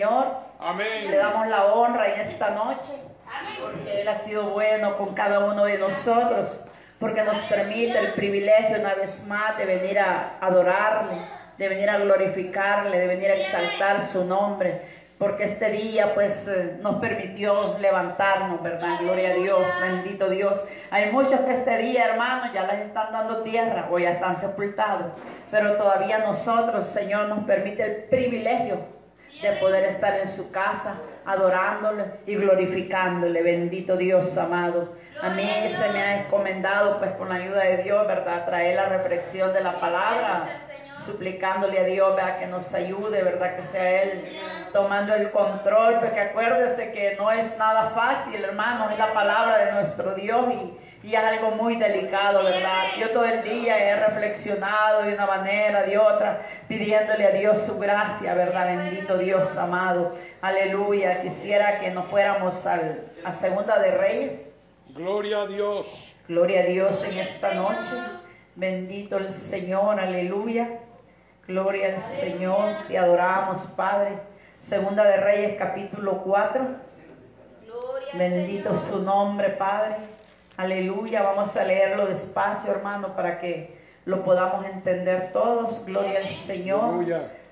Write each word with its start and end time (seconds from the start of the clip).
Señor. 0.00 0.28
Amén. 0.58 1.10
Le 1.10 1.16
damos 1.18 1.46
la 1.48 1.66
honra 1.74 2.14
en 2.14 2.20
esta 2.22 2.52
noche. 2.52 2.94
Porque 3.60 4.00
Él 4.00 4.08
ha 4.08 4.14
sido 4.14 4.44
bueno 4.44 4.96
con 4.96 5.12
cada 5.12 5.40
uno 5.40 5.66
de 5.66 5.76
nosotros. 5.76 6.64
Porque 6.98 7.22
nos 7.22 7.38
permite 7.40 7.98
el 7.98 8.14
privilegio 8.14 8.80
una 8.80 8.94
vez 8.94 9.22
más 9.26 9.58
de 9.58 9.66
venir 9.66 9.98
a 9.98 10.38
adorarle, 10.40 11.18
de 11.58 11.68
venir 11.68 11.90
a 11.90 11.98
glorificarle, 11.98 12.98
de 12.98 13.06
venir 13.08 13.30
a 13.30 13.34
exaltar 13.34 14.06
su 14.06 14.24
nombre 14.24 15.00
porque 15.18 15.44
este 15.44 15.70
día 15.70 16.14
pues 16.14 16.48
eh, 16.48 16.78
nos 16.80 16.94
permitió 16.98 17.76
levantarnos, 17.78 18.62
¿verdad? 18.62 18.96
Gloria 19.02 19.32
a 19.32 19.34
Dios, 19.34 19.66
bendito 19.78 20.30
Dios. 20.30 20.64
Hay 20.90 21.12
muchos 21.12 21.38
que 21.40 21.52
este 21.52 21.76
día, 21.76 22.06
hermanos, 22.06 22.54
ya 22.54 22.62
les 22.62 22.86
están 22.86 23.12
dando 23.12 23.42
tierra 23.42 23.90
o 23.90 23.98
ya 23.98 24.12
están 24.12 24.40
sepultados, 24.40 25.12
pero 25.50 25.76
todavía 25.76 26.20
nosotros, 26.20 26.86
Señor, 26.86 27.28
nos 27.28 27.44
permite 27.44 27.82
el 27.84 28.04
privilegio 28.04 28.99
de 29.42 29.52
poder 29.52 29.84
estar 29.84 30.18
en 30.18 30.28
su 30.28 30.50
casa 30.50 30.94
adorándole 31.24 32.04
y 32.26 32.34
glorificándole, 32.34 33.42
bendito 33.42 33.96
Dios 33.96 34.36
amado. 34.36 34.94
A 35.22 35.30
mí 35.30 35.48
se 35.76 35.92
me 35.92 36.02
ha 36.02 36.20
encomendado 36.22 36.98
pues 36.98 37.10
con 37.12 37.28
la 37.28 37.36
ayuda 37.36 37.64
de 37.64 37.82
Dios, 37.82 38.06
¿verdad? 38.06 38.44
Traer 38.46 38.76
la 38.76 38.88
reflexión 38.88 39.52
de 39.52 39.60
la 39.60 39.78
palabra 39.78 40.46
suplicándole 41.04 41.78
a 41.80 41.84
Dios 41.84 42.14
¿verdad? 42.14 42.38
que 42.38 42.46
nos 42.46 42.72
ayude, 42.74 43.22
¿verdad? 43.22 43.56
Que 43.56 43.62
sea 43.62 44.02
Él 44.02 44.24
tomando 44.72 45.14
el 45.14 45.30
control, 45.30 45.98
porque 46.00 46.20
acuérdese 46.20 46.92
que 46.92 47.16
no 47.16 47.30
es 47.32 47.56
nada 47.58 47.90
fácil, 47.90 48.42
hermano, 48.42 48.88
es 48.88 48.98
la 48.98 49.12
palabra 49.12 49.58
de 49.58 49.72
nuestro 49.72 50.14
Dios 50.14 50.46
y, 50.52 51.08
y, 51.08 51.14
es 51.14 51.22
algo 51.22 51.50
muy 51.52 51.76
delicado, 51.76 52.44
¿verdad? 52.44 52.84
Yo 52.98 53.10
todo 53.10 53.24
el 53.24 53.42
día 53.42 53.78
he 53.78 53.96
reflexionado 53.96 55.02
de 55.02 55.14
una 55.14 55.26
manera, 55.26 55.82
de 55.82 55.98
otra, 55.98 56.42
pidiéndole 56.68 57.26
a 57.26 57.30
Dios 57.30 57.62
su 57.62 57.78
gracia, 57.78 58.34
¿verdad? 58.34 58.66
Bendito 58.66 59.18
Dios 59.18 59.56
amado, 59.56 60.14
aleluya. 60.40 61.22
Quisiera 61.22 61.80
que 61.80 61.90
nos 61.90 62.06
fuéramos 62.06 62.66
al, 62.66 63.00
a 63.24 63.32
Segunda 63.32 63.78
de 63.78 63.96
Reyes. 63.96 64.54
Gloria 64.94 65.42
a 65.42 65.46
Dios. 65.46 66.14
Gloria 66.28 66.60
a 66.60 66.64
Dios 66.64 67.04
en 67.04 67.18
esta 67.18 67.54
noche. 67.54 67.96
Bendito 68.56 69.16
el 69.16 69.32
Señor, 69.32 69.98
aleluya. 69.98 70.80
Gloria 71.50 71.96
al 71.96 72.00
Señor, 72.00 72.86
te 72.86 72.96
adoramos, 72.96 73.62
Padre. 73.76 74.20
Segunda 74.60 75.02
de 75.02 75.16
Reyes, 75.16 75.56
capítulo 75.58 76.22
4. 76.22 76.64
Bendito 78.14 78.76
su 78.88 79.00
nombre, 79.00 79.48
Padre. 79.50 79.96
Aleluya. 80.56 81.22
Vamos 81.22 81.56
a 81.56 81.64
leerlo 81.64 82.06
despacio, 82.06 82.70
hermano, 82.70 83.16
para 83.16 83.40
que 83.40 83.76
lo 84.04 84.22
podamos 84.22 84.64
entender 84.64 85.32
todos. 85.32 85.84
Gloria 85.86 86.20
al 86.20 86.28
Señor. 86.28 87.04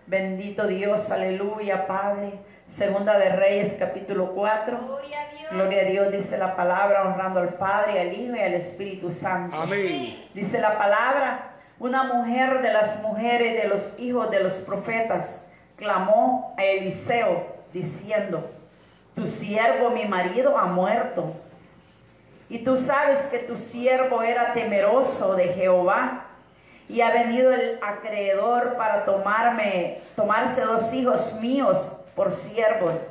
Bendito 0.06 0.68
Dios, 0.68 1.10
aleluya, 1.10 1.88
Padre. 1.88 2.34
Segunda 2.68 3.18
de 3.18 3.30
Reyes, 3.30 3.74
capítulo 3.80 4.32
4. 4.32 4.78
Gloria 4.78 5.22
a, 5.22 5.34
Dios. 5.34 5.50
Gloria 5.50 5.80
a 5.80 5.84
Dios, 5.86 6.12
dice 6.12 6.38
la 6.38 6.54
palabra, 6.54 7.02
honrando 7.02 7.40
al 7.40 7.54
Padre, 7.54 8.00
al 8.00 8.12
Hijo 8.12 8.36
y 8.36 8.40
al 8.40 8.54
Espíritu 8.54 9.10
Santo. 9.10 9.56
Amén. 9.56 10.28
Dice 10.34 10.60
la 10.60 10.78
palabra, 10.78 11.57
una 11.80 12.02
mujer 12.04 12.60
de 12.62 12.72
las 12.72 13.02
mujeres 13.02 13.62
de 13.62 13.68
los 13.68 13.98
hijos 13.98 14.30
de 14.30 14.40
los 14.40 14.54
profetas 14.54 15.44
clamó 15.76 16.54
a 16.58 16.64
Eliseo 16.64 17.46
diciendo, 17.72 18.50
tu 19.14 19.26
siervo 19.26 19.90
mi 19.90 20.06
marido 20.06 20.56
ha 20.58 20.66
muerto. 20.66 21.32
Y 22.48 22.60
tú 22.60 22.78
sabes 22.78 23.20
que 23.26 23.38
tu 23.38 23.56
siervo 23.56 24.22
era 24.22 24.52
temeroso 24.54 25.34
de 25.36 25.48
Jehová 25.48 26.24
y 26.88 27.00
ha 27.02 27.12
venido 27.12 27.52
el 27.52 27.78
acreedor 27.82 28.76
para 28.76 29.04
tomarme, 29.04 29.98
tomarse 30.16 30.62
dos 30.62 30.92
hijos 30.94 31.34
míos 31.40 32.00
por 32.16 32.32
siervos. 32.32 33.06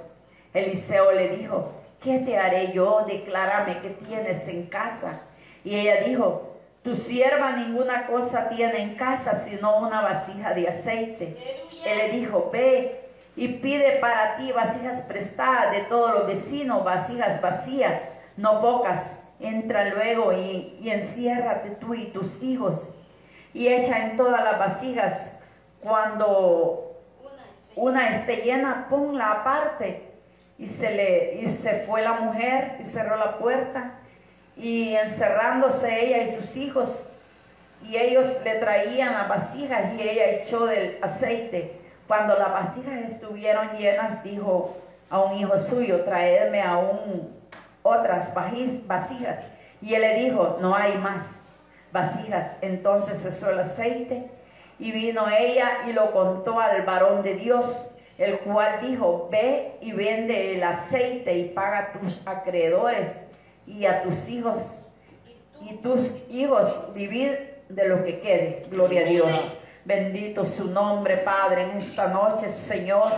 Eliseo 0.54 1.12
le 1.12 1.38
dijo, 1.38 1.72
¿qué 2.02 2.20
te 2.20 2.38
haré 2.38 2.72
yo? 2.74 3.06
Declárame 3.08 3.80
qué 3.80 3.90
tienes 3.90 4.48
en 4.48 4.66
casa. 4.66 5.22
Y 5.64 5.76
ella 5.76 6.04
dijo, 6.06 6.47
tu 6.88 6.96
sierva 6.96 7.52
ninguna 7.52 8.08
cosa 8.08 8.48
tiene 8.48 8.82
en 8.82 8.96
casa 8.96 9.36
sino 9.36 9.80
una 9.80 10.00
vasija 10.00 10.54
de 10.54 10.70
aceite. 10.70 11.36
Él 11.86 11.98
le 11.98 12.10
dijo, 12.12 12.50
ve 12.50 13.10
y 13.36 13.50
pide 13.50 13.98
para 14.00 14.38
ti 14.38 14.54
vasijas 14.54 15.02
prestadas 15.02 15.74
de 15.74 15.82
todos 15.82 16.14
los 16.14 16.28
vecinos, 16.28 16.86
vasijas 16.86 17.42
vacías, 17.42 18.02
no 18.38 18.62
pocas. 18.62 19.22
Entra 19.42 19.90
luego 19.90 20.32
y, 20.32 20.78
y 20.82 20.90
enciérrate 20.90 21.72
tú 21.72 21.94
y 21.94 22.06
tus 22.06 22.42
hijos 22.42 22.90
y 23.54 23.68
echa 23.68 24.06
en 24.06 24.16
todas 24.16 24.42
las 24.42 24.58
vasijas. 24.58 25.38
Cuando 25.82 27.02
una 27.76 28.12
esté 28.12 28.38
llena, 28.38 28.88
ponla 28.90 29.32
aparte. 29.34 30.04
Y 30.58 30.68
se, 30.68 30.90
le, 30.92 31.42
y 31.42 31.50
se 31.50 31.82
fue 31.82 32.02
la 32.02 32.14
mujer 32.14 32.78
y 32.80 32.86
cerró 32.86 33.18
la 33.18 33.38
puerta 33.40 33.97
y 34.58 34.96
encerrándose 34.96 36.06
ella 36.06 36.24
y 36.24 36.32
sus 36.32 36.58
hijos, 36.58 37.08
y 37.84 37.96
ellos 37.96 38.40
le 38.44 38.56
traían 38.56 39.14
las 39.14 39.30
vasijas 39.30 39.94
y 39.94 40.02
ella 40.02 40.32
echó 40.32 40.66
del 40.66 40.98
aceite. 41.02 41.80
Cuando 42.08 42.36
las 42.38 42.52
vasijas 42.52 43.12
estuvieron 43.12 43.78
llenas, 43.78 44.24
dijo 44.24 44.78
a 45.10 45.20
un 45.22 45.38
hijo 45.38 45.60
suyo, 45.60 46.04
traedme 46.04 46.62
aún 46.62 47.36
otras 47.84 48.34
vasijas. 48.34 49.44
Y 49.82 49.94
él 49.94 50.02
le 50.02 50.24
dijo, 50.24 50.58
no 50.60 50.76
hay 50.76 50.98
más 50.98 51.44
vasijas. 51.92 52.58
Entonces 52.62 53.22
cesó 53.22 53.52
el 53.52 53.60
aceite 53.60 54.28
y 54.80 54.92
vino 54.92 55.28
ella 55.30 55.84
y 55.88 55.94
lo 55.94 56.12
contó 56.12 56.60
al 56.60 56.82
varón 56.82 57.22
de 57.22 57.36
Dios, 57.36 57.92
el 58.18 58.40
cual 58.40 58.80
dijo, 58.82 59.30
ve 59.32 59.76
y 59.82 59.92
vende 59.92 60.56
el 60.56 60.64
aceite 60.64 61.38
y 61.38 61.50
paga 61.50 61.94
tus 61.94 62.22
acreedores 62.26 63.27
y 63.68 63.86
a 63.86 64.02
tus 64.02 64.28
hijos 64.30 64.88
y 65.62 65.76
tus 65.78 66.16
hijos 66.30 66.94
vivir 66.94 67.56
de 67.70 67.88
lo 67.88 68.04
que 68.04 68.20
quede. 68.20 68.64
Gloria 68.70 69.02
a 69.02 69.10
Dios. 69.10 69.58
Bendito 69.86 70.46
su 70.46 70.70
nombre, 70.70 71.18
Padre, 71.18 71.64
en 71.64 71.78
esta 71.78 72.08
noche, 72.08 72.50
Señor. 72.50 73.10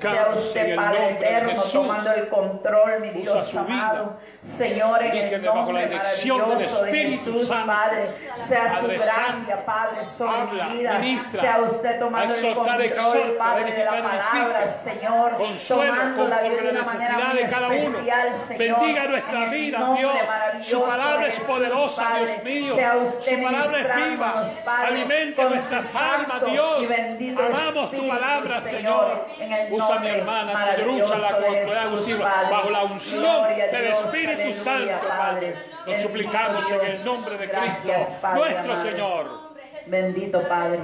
Sea 0.00 0.30
usted, 0.34 0.76
Padre 0.76 1.10
eterno, 1.10 1.62
tomando 1.72 2.12
el 2.12 2.28
control, 2.28 3.00
mi 3.00 3.10
Dios 3.10 3.54
amado. 3.54 4.16
Señor, 4.42 5.02
en 5.02 5.34
el 5.34 5.42
nombre 5.42 5.86
maravilloso 5.86 6.84
de 6.84 6.92
Jesús, 6.92 7.50
Padre. 7.50 8.12
Sea 8.46 8.80
su 8.80 8.86
gracia, 8.86 9.64
Padre, 9.66 10.06
sobre 10.16 10.64
mi 10.64 10.78
vida. 10.78 11.00
Sea 11.30 11.60
usted 11.60 11.98
tomando 11.98 12.34
el 12.34 12.54
control, 12.54 13.36
Padre, 13.38 13.72
de 13.72 13.84
la 13.84 13.90
palabra, 13.90 14.72
Señor. 14.72 15.32
Tomando 15.68 16.28
la 16.28 16.42
vida 16.42 16.62
de 16.62 16.70
una 16.70 16.80
especial, 16.80 18.36
Señor. 18.48 18.80
Bendiga 18.80 19.06
nuestra 19.08 19.46
vida, 19.46 19.94
Dios. 19.96 20.16
Su 20.60 20.80
palabra 20.82 21.26
es 21.26 21.40
poderosa, 21.40 22.16
Dios 22.18 22.44
mío. 22.44 22.76
Su 23.20 23.42
palabra 23.42 23.80
es 23.80 24.10
viva. 24.10 24.50
Alimenta 24.86 25.44
nuestras 25.44 25.94
almas 25.94 26.16
alma, 26.16 26.40
Dios. 26.50 26.90
Amamos 27.38 27.90
tu 27.90 28.08
palabra, 28.08 28.60
Señor. 28.60 29.26
Usa 29.70 29.98
mi 30.00 30.08
hermana, 30.08 30.52
Señor. 30.76 30.88
Úsala 31.02 31.28
como 31.36 32.20
bajo 32.50 32.70
la 32.70 32.84
unción 32.84 33.44
del 33.72 33.86
Espíritu 33.86 34.52
Santo, 34.52 34.92
Padre. 35.08 35.54
Nos 35.86 35.96
suplicamos 35.98 36.70
en 36.70 36.80
el 36.90 37.04
nombre 37.04 37.38
de 37.38 37.50
Cristo, 37.50 37.92
nuestro 38.34 38.76
Señor. 38.76 39.46
Bendito 39.86 40.40
Padre. 40.42 40.80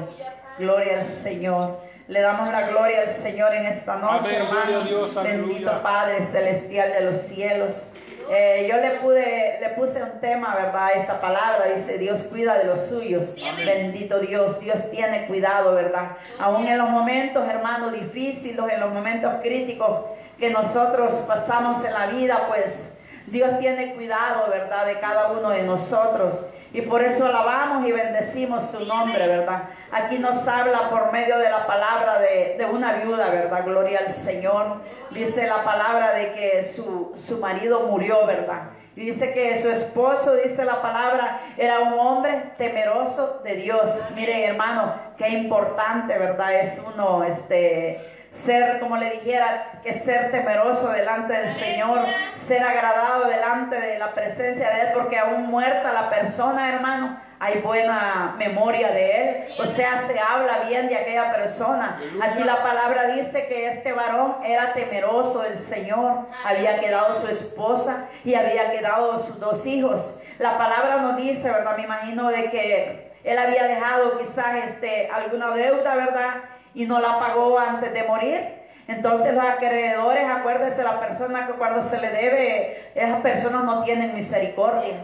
Gloria 0.59 0.99
al 1.01 1.05
Señor. 1.05 1.77
Le 2.09 2.21
damos 2.21 2.49
la 2.49 2.69
gloria 2.69 3.03
al 3.03 3.11
Señor 3.11 3.55
en 3.55 3.67
esta 3.67 3.97
noche, 3.97 4.37
hermano. 4.37 4.85
Bendito 5.23 5.83
Padre 5.83 6.25
celestial 6.25 6.93
de 6.93 7.01
los 7.01 7.23
cielos. 7.23 7.92
Eh, 8.31 8.69
yo 8.71 8.77
le, 8.79 9.01
pude, 9.01 9.59
le 9.61 9.69
puse 9.71 10.03
un 10.03 10.21
tema, 10.21 10.55
¿verdad? 10.55 10.91
Esta 10.97 11.21
palabra 11.21 11.67
dice, 11.75 11.99
Dios 11.99 12.23
cuida 12.25 12.59
de 12.59 12.65
los 12.65 12.87
suyos. 12.87 13.35
Bendito 13.57 14.19
Dios, 14.21 14.61
Dios 14.61 14.91
tiene 14.91 15.27
cuidado, 15.27 15.75
¿verdad? 15.75 16.17
Aún 16.39 16.67
en 16.67 16.79
los 16.79 16.91
momentos, 16.91 17.49
hermanos, 17.49 17.93
difíciles, 17.93 18.59
en 18.73 18.81
los 18.81 18.93
momentos 18.93 19.35
críticos 19.43 20.01
que 20.39 20.51
nosotros 20.51 21.15
pasamos 21.27 21.85
en 21.85 21.93
la 21.93 22.07
vida, 22.07 22.47
pues 22.49 22.97
Dios 23.27 23.59
tiene 23.59 23.95
cuidado, 23.95 24.51
¿verdad? 24.51 24.87
De 24.87 24.99
cada 24.99 25.33
uno 25.33 25.51
de 25.51 25.63
nosotros. 25.63 26.45
Y 26.73 26.81
por 26.83 27.03
eso 27.03 27.27
alabamos 27.27 27.87
y 27.87 27.93
bendecimos 27.93 28.71
su 28.71 28.87
nombre, 28.87 29.27
¿verdad? 29.27 29.65
Aquí 29.91 30.19
nos 30.19 30.49
habla 30.49 30.89
por 30.89 31.13
medio 31.13 31.39
de 31.39 31.51
la 31.51 31.67
palabra 31.67 32.19
de, 32.19 32.57
de, 32.57 32.65
una 32.65 32.95
viuda, 32.95 33.29
¿verdad? 33.29 33.65
Gloria 33.65 33.99
al 33.99 34.09
Señor. 34.09 34.81
Dice 35.11 35.47
la 35.47 35.65
palabra 35.65 36.15
de 36.15 36.33
que 36.33 36.65
su, 36.65 37.13
su 37.17 37.39
marido 37.41 37.81
murió, 37.81 38.27
¿verdad? 38.27 38.71
Y 38.97 39.07
dice 39.07 39.35
que 39.35 39.59
su 39.59 39.71
esposo, 39.71 40.35
dice 40.37 40.65
la 40.65 40.81
palabra, 40.81 41.41
era 41.59 41.81
un 41.81 41.93
hombre 41.99 42.53
temeroso 42.57 43.41
de 43.45 43.57
Dios. 43.57 43.91
Miren, 44.15 44.41
hermano, 44.51 44.95
qué 45.19 45.29
importante, 45.29 46.19
¿verdad? 46.19 46.55
Es 46.55 46.83
uno, 46.95 47.25
este 47.25 48.12
ser, 48.33 48.81
como 48.81 48.97
le 48.97 49.11
dijera, 49.11 49.81
que 49.83 49.95
ser 50.01 50.31
temeroso 50.31 50.91
delante 50.91 51.33
del 51.33 51.49
Señor, 51.49 52.07
ser 52.37 52.63
agradado 52.63 53.27
delante 53.27 53.79
de 53.79 53.99
la 53.99 54.13
presencia 54.15 54.71
de 54.71 54.81
Él, 54.81 54.89
porque 54.95 55.19
aún 55.19 55.47
muerta 55.47 55.93
la 55.93 56.11
persona, 56.11 56.73
hermano, 56.75 57.21
hay 57.39 57.61
buena 57.61 58.35
memoria 58.39 58.93
de 58.93 59.23
Él, 59.23 59.37
o 59.59 59.67
sea, 59.67 59.99
se 60.01 60.19
habla 60.19 60.61
bien 60.69 60.89
de 60.89 60.97
aquella 60.97 61.33
persona. 61.35 62.01
Aquí 62.23 62.43
la 62.45 62.63
palabra 62.63 63.09
dice 63.09 63.47
que 63.49 63.69
este 63.69 63.93
varón 63.93 64.37
era 64.45 64.73
temeroso 64.73 65.43
del 65.43 65.59
Señor, 65.59 66.29
había 66.45 66.79
quedado 66.79 67.15
su 67.15 67.29
esposa 67.29 68.07
y 68.25 68.35
había 68.35 68.71
quedado 68.71 69.19
sus 69.19 69.39
dos 69.41 69.67
hijos. 69.67 70.21
La 70.39 70.57
palabra 70.57 70.99
nos 70.99 71.17
dice, 71.17 71.51
¿verdad? 71.51 71.77
Me 71.77 71.85
imagino 71.85 72.29
de 72.29 72.51
que 72.51 73.13
él 73.25 73.39
había 73.39 73.65
dejado 73.65 74.19
quizás 74.19 74.65
este, 74.65 75.09
alguna 75.09 75.51
deuda, 75.55 75.95
¿verdad? 75.95 76.35
Y 76.75 76.87
no 76.87 77.01
la 77.01 77.19
pagó 77.19 77.59
antes 77.59 77.93
de 77.93 78.03
morir. 78.05 78.63
Entonces 78.89 79.35
los 79.35 79.45
acreedores, 79.45 80.29
acuérdense, 80.29 80.83
la 80.83 81.01
persona 81.01 81.47
que 81.47 81.53
cuando 81.53 81.83
se 81.83 82.01
le 82.01 82.09
debe, 82.09 82.91
esas 82.95 83.21
personas 83.21 83.65
no 83.65 83.85
tienen 83.85 84.15
misericordia. 84.15 84.95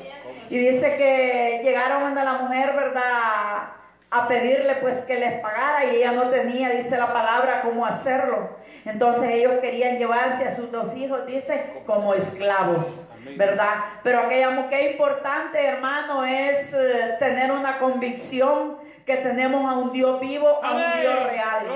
Y 0.50 0.58
dice 0.58 0.96
que 0.96 1.60
llegaron 1.62 2.16
a 2.16 2.24
la 2.24 2.32
mujer, 2.34 2.74
¿verdad? 2.74 3.68
A 4.10 4.26
pedirle 4.26 4.76
pues 4.76 5.04
que 5.04 5.18
les 5.18 5.40
pagara 5.40 5.84
y 5.84 5.96
ella 5.96 6.12
no 6.12 6.30
tenía, 6.30 6.70
dice 6.70 6.96
la 6.96 7.12
palabra, 7.12 7.62
cómo 7.62 7.86
hacerlo. 7.86 8.56
Entonces 8.84 9.30
ellos 9.30 9.54
querían 9.60 9.98
llevarse 9.98 10.48
a 10.48 10.56
sus 10.56 10.72
dos 10.72 10.96
hijos, 10.96 11.26
dice, 11.26 11.82
como 11.86 12.14
esclavos, 12.14 13.10
¿verdad? 13.36 13.74
Pero 14.02 14.20
aquella 14.20 14.68
que 14.68 14.92
importante, 14.92 15.62
hermano, 15.62 16.24
es 16.24 16.72
eh, 16.72 17.16
tener 17.18 17.52
una 17.52 17.78
convicción 17.78 18.78
que 19.08 19.16
tenemos 19.16 19.64
a 19.64 19.75
un 19.75 19.90
Dios 19.90 20.20
vivo, 20.20 20.60
a 20.62 20.70
un 20.70 21.00
Dios 21.00 21.25
real. 21.25 21.66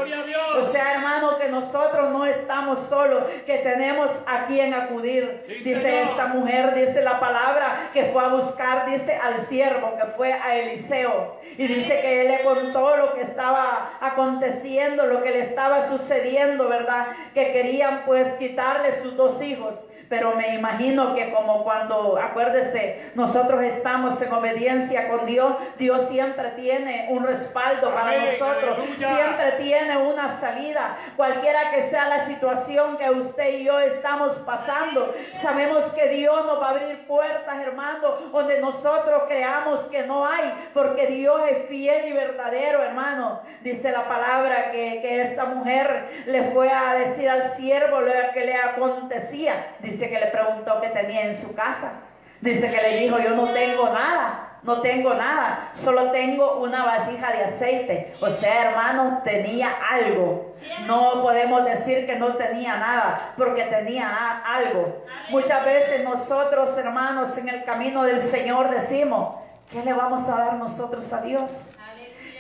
O 0.61 0.67
sea, 0.67 0.93
hermano, 0.93 1.39
que 1.39 1.49
nosotros 1.49 2.11
no 2.11 2.27
estamos 2.27 2.79
solos, 2.83 3.25
que 3.47 3.57
tenemos 3.59 4.13
a 4.27 4.45
quien 4.45 4.75
acudir. 4.75 5.39
dice 5.49 6.03
esta 6.03 6.27
mujer, 6.27 6.75
dice 6.75 7.01
la 7.03 7.19
palabra, 7.19 7.89
que 7.95 8.05
fue 8.13 8.23
a 8.23 8.29
buscar, 8.29 8.85
dice 8.85 9.17
al 9.17 9.41
siervo, 9.47 9.97
que 9.97 10.09
fue 10.15 10.35
a 10.35 10.57
Eliseo. 10.57 11.41
Y 11.57 11.67
dice 11.67 12.03
que 12.03 12.21
él 12.21 12.29
le 12.29 12.43
contó 12.43 12.97
lo 12.99 13.15
que 13.15 13.23
estaba 13.23 13.93
aconteciendo, 14.03 15.07
lo 15.07 15.23
que 15.23 15.31
le 15.31 15.41
estaba 15.41 15.89
sucediendo, 15.89 16.69
¿verdad? 16.69 17.07
Que 17.33 17.51
querían 17.53 18.03
pues 18.05 18.31
quitarle 18.35 18.93
sus 19.01 19.17
dos 19.17 19.41
hijos 19.41 19.89
pero 20.13 20.37
me 20.37 20.55
imagino 20.57 21.15
que 21.15 21.33
como 21.33 21.65
cuando, 21.65 22.19
acuérdese, 22.19 23.13
nosotros 23.15 23.63
estamos 23.63 24.21
en 24.21 24.31
obediencia 24.31 25.09
con 25.09 25.25
Dios, 25.25 25.55
Dios 25.79 26.07
siempre 26.11 26.51
tiene 26.51 27.07
un 27.09 27.25
respaldo 27.25 27.95
para 27.95 28.13
nosotros, 28.19 28.77
siempre 28.99 29.53
tiene 29.53 29.97
una 29.97 30.29
salida, 30.29 30.99
cualquiera 31.17 31.71
que 31.71 31.85
sea 31.85 32.11
la 32.11 32.27
situación 32.27 32.99
que 32.99 33.09
usted 33.09 33.55
y 33.55 33.65
yo 33.65 33.79
estamos 33.81 34.37
pasando, 34.45 35.15
sabemos 35.41 35.87
que 35.93 36.07
Dios 36.09 36.45
nos 36.45 36.61
va 36.61 36.67
a 36.67 36.71
abrir 36.73 37.07
puertas, 37.07 37.59
hermano, 37.63 38.17
donde 38.31 38.61
nosotros 38.61 39.23
creamos 39.29 39.81
que 39.85 40.03
no 40.03 40.27
hay, 40.27 40.69
porque 40.75 41.07
Dios 41.07 41.41
es 41.51 41.69
fiel 41.69 42.09
y 42.09 42.13
verdadero, 42.13 42.83
hermano. 42.83 43.41
Dice 43.63 43.91
la 43.91 44.07
palabra 44.07 44.73
que, 44.73 45.01
que 45.01 45.23
esta 45.23 45.47
mujer 45.47 46.25
le 46.27 46.51
fue 46.51 46.71
a 46.71 46.97
decir 46.97 47.31
al 47.31 47.45
siervo 47.53 48.01
lo 48.01 48.13
que 48.35 48.45
le 48.45 48.57
acontecía, 48.57 49.69
dice 49.79 50.02
que 50.09 50.21
le 50.21 50.27
preguntó 50.27 50.81
qué 50.81 50.89
tenía 50.89 51.23
en 51.23 51.37
su 51.37 51.55
casa. 51.55 51.93
Dice 52.41 52.71
que 52.71 52.83
le 52.83 52.97
dijo, 52.99 53.19
yo 53.19 53.31
no 53.31 53.53
tengo 53.53 53.89
nada, 53.91 54.59
no 54.63 54.81
tengo 54.81 55.15
nada, 55.15 55.71
solo 55.75 56.11
tengo 56.11 56.57
una 56.57 56.85
vasija 56.85 57.33
de 57.33 57.45
aceite. 57.45 58.15
O 58.21 58.31
sea, 58.31 58.71
hermano, 58.71 59.21
tenía 59.25 59.71
algo. 59.91 60.55
No 60.87 61.23
podemos 61.23 61.65
decir 61.65 62.07
que 62.07 62.17
no 62.17 62.35
tenía 62.37 62.77
nada, 62.77 63.33
porque 63.37 63.63
tenía 63.65 64.43
algo. 64.45 65.05
Muchas 65.31 65.65
veces 65.65 66.05
nosotros, 66.05 66.77
hermanos, 66.79 67.37
en 67.39 67.49
el 67.49 67.65
camino 67.65 68.05
del 68.05 68.21
Señor 68.21 68.71
decimos, 68.71 69.37
¿qué 69.71 69.83
le 69.85 69.93
vamos 69.93 70.29
a 70.29 70.37
dar 70.37 70.55
nosotros 70.55 71.13
a 71.13 71.23
Dios? 71.23 71.73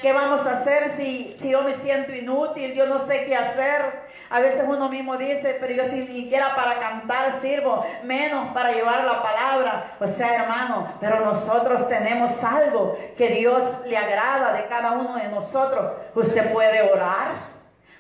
¿Qué 0.02 0.12
vamos 0.12 0.44
a 0.48 0.54
hacer 0.54 0.90
si, 0.90 1.32
si 1.38 1.50
yo 1.50 1.62
me 1.62 1.74
siento 1.74 2.12
inútil? 2.12 2.74
Yo 2.74 2.86
no 2.86 2.98
sé 2.98 3.24
qué 3.24 3.36
hacer. 3.36 4.02
A 4.30 4.40
veces 4.40 4.64
uno 4.66 4.88
mismo 4.88 5.16
dice, 5.16 5.56
pero 5.60 5.72
yo 5.74 5.84
si 5.84 6.04
siquiera 6.06 6.56
para 6.56 6.80
cantar 6.80 7.34
sirvo, 7.34 7.86
menos 8.02 8.48
para 8.48 8.72
llevar 8.72 9.04
la 9.04 9.22
palabra. 9.22 9.94
O 10.00 10.08
sea, 10.08 10.42
hermano, 10.42 10.92
pero 11.00 11.20
nosotros 11.20 11.88
tenemos 11.88 12.42
algo 12.42 12.98
que 13.16 13.28
Dios 13.28 13.82
le 13.86 13.96
agrada 13.96 14.54
de 14.54 14.66
cada 14.66 14.92
uno 14.92 15.14
de 15.14 15.28
nosotros. 15.28 15.92
Usted 16.16 16.52
puede 16.52 16.82
orar, 16.82 17.34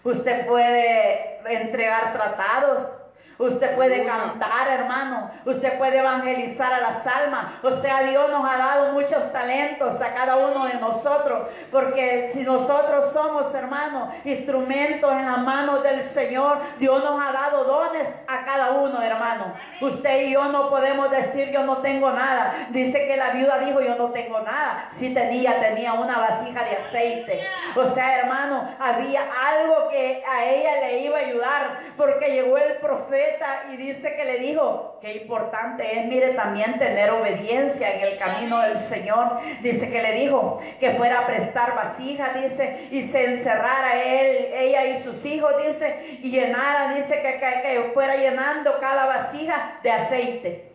usted 0.02 0.44
puede 0.44 1.38
entregar 1.54 2.14
tratados, 2.14 3.01
Usted 3.42 3.74
puede 3.74 4.04
cantar, 4.04 4.68
hermano. 4.68 5.30
Usted 5.44 5.76
puede 5.76 5.98
evangelizar 5.98 6.72
a 6.72 6.80
las 6.80 7.04
almas. 7.04 7.46
O 7.62 7.72
sea, 7.72 8.02
Dios 8.02 8.30
nos 8.30 8.48
ha 8.48 8.56
dado 8.56 8.92
muchos 8.92 9.32
talentos 9.32 10.00
a 10.00 10.14
cada 10.14 10.36
uno 10.36 10.66
de 10.66 10.74
nosotros. 10.74 11.48
Porque 11.72 12.30
si 12.32 12.44
nosotros 12.44 13.12
somos, 13.12 13.52
hermano, 13.52 14.12
instrumentos 14.24 15.10
en 15.10 15.26
las 15.26 15.38
manos 15.38 15.82
del 15.82 16.04
Señor, 16.04 16.58
Dios 16.78 17.02
nos 17.02 17.20
ha 17.20 17.32
dado 17.32 17.64
dones 17.64 18.08
a 18.28 18.44
cada 18.44 18.70
uno, 18.72 19.02
hermano. 19.02 19.54
Usted 19.80 20.22
y 20.22 20.32
yo 20.34 20.44
no 20.44 20.70
podemos 20.70 21.10
decir 21.10 21.50
yo 21.50 21.64
no 21.64 21.78
tengo 21.78 22.12
nada. 22.12 22.68
Dice 22.70 23.08
que 23.08 23.16
la 23.16 23.30
viuda 23.30 23.58
dijo 23.58 23.80
yo 23.80 23.96
no 23.96 24.10
tengo 24.10 24.38
nada. 24.40 24.86
Si 24.92 25.12
tenía, 25.12 25.60
tenía 25.60 25.94
una 25.94 26.18
vasija 26.18 26.62
de 26.62 26.76
aceite. 26.76 27.40
O 27.74 27.88
sea, 27.88 28.20
hermano, 28.20 28.72
había 28.78 29.22
algo 29.22 29.88
que 29.88 30.22
a 30.28 30.44
ella 30.44 30.86
le 30.86 31.00
iba 31.00 31.18
a 31.18 31.22
ayudar. 31.22 31.80
Porque 31.96 32.30
llegó 32.30 32.56
el 32.56 32.76
profeta 32.76 33.31
y 33.72 33.76
dice 33.76 34.14
que 34.14 34.24
le 34.24 34.38
dijo, 34.38 34.98
qué 35.00 35.14
importante 35.22 35.98
es, 35.98 36.06
mire, 36.06 36.34
también 36.34 36.78
tener 36.78 37.10
obediencia 37.10 37.94
en 37.94 38.00
el 38.00 38.18
camino 38.18 38.60
del 38.60 38.78
Señor. 38.78 39.40
Dice 39.60 39.90
que 39.90 40.02
le 40.02 40.12
dijo 40.14 40.60
que 40.80 40.92
fuera 40.92 41.20
a 41.20 41.26
prestar 41.26 41.74
vasija, 41.74 42.32
dice, 42.34 42.88
y 42.90 43.02
se 43.04 43.24
encerrara 43.24 44.02
él, 44.02 44.48
ella 44.54 44.86
y 44.86 44.98
sus 45.02 45.24
hijos, 45.24 45.52
dice, 45.66 46.18
y 46.22 46.30
llenara, 46.30 46.94
dice 46.94 47.20
que, 47.22 47.40
que 47.40 47.90
fuera 47.94 48.16
llenando 48.16 48.78
cada 48.80 49.06
vasija 49.06 49.78
de 49.82 49.90
aceite. 49.90 50.72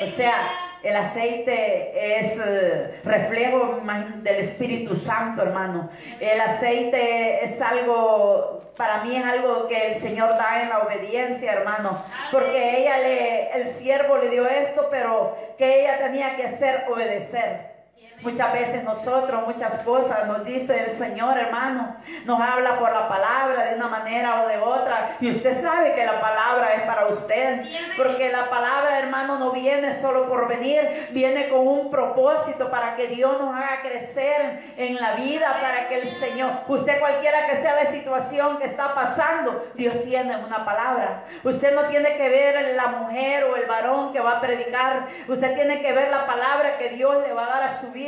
O 0.00 0.06
sea, 0.06 0.67
el 0.82 0.96
aceite 0.96 2.20
es 2.20 2.38
eh, 2.38 3.00
reflejo 3.04 3.80
del 4.22 4.36
Espíritu 4.36 4.94
Santo, 4.94 5.42
hermano. 5.42 5.88
El 6.20 6.40
aceite 6.40 7.44
es 7.44 7.60
algo, 7.60 8.72
para 8.76 9.02
mí 9.02 9.16
es 9.16 9.24
algo 9.24 9.66
que 9.66 9.88
el 9.88 9.94
Señor 9.96 10.30
da 10.36 10.62
en 10.62 10.68
la 10.68 10.78
obediencia, 10.80 11.52
hermano. 11.52 12.02
Porque 12.30 12.78
ella 12.78 12.98
le, 12.98 13.52
el 13.52 13.68
siervo 13.70 14.18
le 14.18 14.30
dio 14.30 14.46
esto, 14.46 14.88
pero 14.90 15.36
que 15.56 15.80
ella 15.80 15.98
tenía 15.98 16.36
que 16.36 16.44
hacer 16.44 16.84
obedecer. 16.88 17.77
Muchas 18.20 18.52
veces 18.52 18.82
nosotros, 18.82 19.46
muchas 19.46 19.78
cosas 19.84 20.26
nos 20.26 20.44
dice 20.44 20.76
el 20.76 20.90
Señor, 20.90 21.38
hermano, 21.38 21.96
nos 22.24 22.40
habla 22.40 22.76
por 22.76 22.92
la 22.92 23.08
palabra 23.08 23.66
de 23.66 23.76
una 23.76 23.86
manera 23.86 24.42
o 24.42 24.48
de 24.48 24.58
otra. 24.58 25.16
Y 25.20 25.30
usted 25.30 25.54
sabe 25.54 25.94
que 25.94 26.04
la 26.04 26.20
palabra 26.20 26.74
es 26.74 26.82
para 26.82 27.06
usted. 27.06 27.64
Porque 27.96 28.30
la 28.30 28.50
palabra, 28.50 28.98
hermano, 28.98 29.38
no 29.38 29.52
viene 29.52 29.94
solo 29.94 30.28
por 30.28 30.48
venir, 30.48 31.08
viene 31.12 31.48
con 31.48 31.66
un 31.66 31.90
propósito 31.92 32.70
para 32.70 32.96
que 32.96 33.06
Dios 33.06 33.40
nos 33.40 33.54
haga 33.54 33.82
crecer 33.82 34.74
en 34.76 34.96
la 34.96 35.12
vida, 35.12 35.56
para 35.60 35.88
que 35.88 36.00
el 36.00 36.08
Señor, 36.08 36.50
usted 36.66 36.98
cualquiera 36.98 37.46
que 37.46 37.56
sea 37.56 37.76
la 37.76 37.90
situación 37.90 38.58
que 38.58 38.66
está 38.66 38.94
pasando, 38.94 39.70
Dios 39.74 39.94
tiene 40.02 40.36
una 40.44 40.64
palabra. 40.64 41.22
Usted 41.44 41.72
no 41.72 41.88
tiene 41.88 42.16
que 42.16 42.28
ver 42.28 42.74
la 42.74 42.88
mujer 42.88 43.44
o 43.44 43.54
el 43.54 43.66
varón 43.66 44.12
que 44.12 44.18
va 44.18 44.38
a 44.38 44.40
predicar. 44.40 45.06
Usted 45.28 45.54
tiene 45.54 45.80
que 45.82 45.92
ver 45.92 46.10
la 46.10 46.26
palabra 46.26 46.78
que 46.78 46.90
Dios 46.90 47.22
le 47.22 47.32
va 47.32 47.46
a 47.46 47.50
dar 47.50 47.62
a 47.62 47.80
su 47.80 47.92
vida 47.92 48.07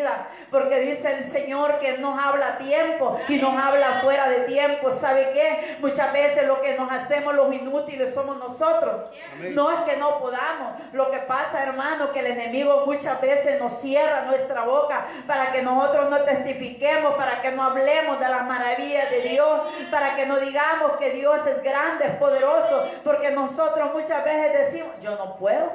porque 0.50 0.80
dice 0.80 1.12
el 1.12 1.25
Señor 1.25 1.78
que 1.78 1.99
nos 1.99 2.23
habla 2.23 2.54
a 2.54 2.59
tiempo 2.59 3.19
y 3.28 3.37
nos 3.37 3.57
habla 3.57 4.00
fuera 4.02 4.28
de 4.28 4.40
tiempo. 4.40 4.90
¿Sabe 4.90 5.30
qué? 5.33 5.76
Muchas 5.80 6.12
veces 6.12 6.47
lo 6.47 6.61
que 6.61 6.76
nos 6.76 6.90
hacemos 6.90 7.35
los 7.35 7.52
inútiles 7.52 8.14
somos 8.14 8.38
nosotros. 8.38 9.11
No 9.52 9.71
es 9.71 9.80
que 9.83 9.97
no 9.97 10.19
podamos. 10.19 10.75
Lo 10.92 11.11
que 11.11 11.19
pasa, 11.19 11.62
hermano, 11.62 12.12
que 12.12 12.21
el 12.21 12.26
enemigo 12.26 12.85
muchas 12.87 13.21
veces 13.21 13.61
nos 13.61 13.80
cierra 13.80 14.23
nuestra 14.23 14.64
boca 14.64 15.07
para 15.26 15.52
que 15.52 15.62
nosotros 15.62 16.11
no 16.11 16.23
testifiquemos, 16.23 17.14
para 17.14 17.40
que 17.42 17.50
no 17.52 17.62
hablemos 17.62 18.19
de 18.19 18.28
las 18.28 18.47
maravillas 18.47 19.11
de 19.11 19.21
Dios, 19.23 19.61
para 19.90 20.16
que 20.16 20.26
no 20.26 20.38
digamos 20.38 20.92
que 20.99 21.11
Dios 21.11 21.47
es 21.47 21.62
grande, 21.62 22.07
es 22.07 22.14
poderoso, 22.16 22.88
porque 23.04 23.30
nosotros 23.30 23.92
muchas 23.92 24.25
veces 24.25 24.52
decimos, 24.52 24.92
yo 25.00 25.16
no 25.16 25.37
puedo. 25.37 25.71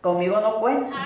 Conmigo 0.00 0.40
no 0.40 0.60
cuenta. 0.60 0.96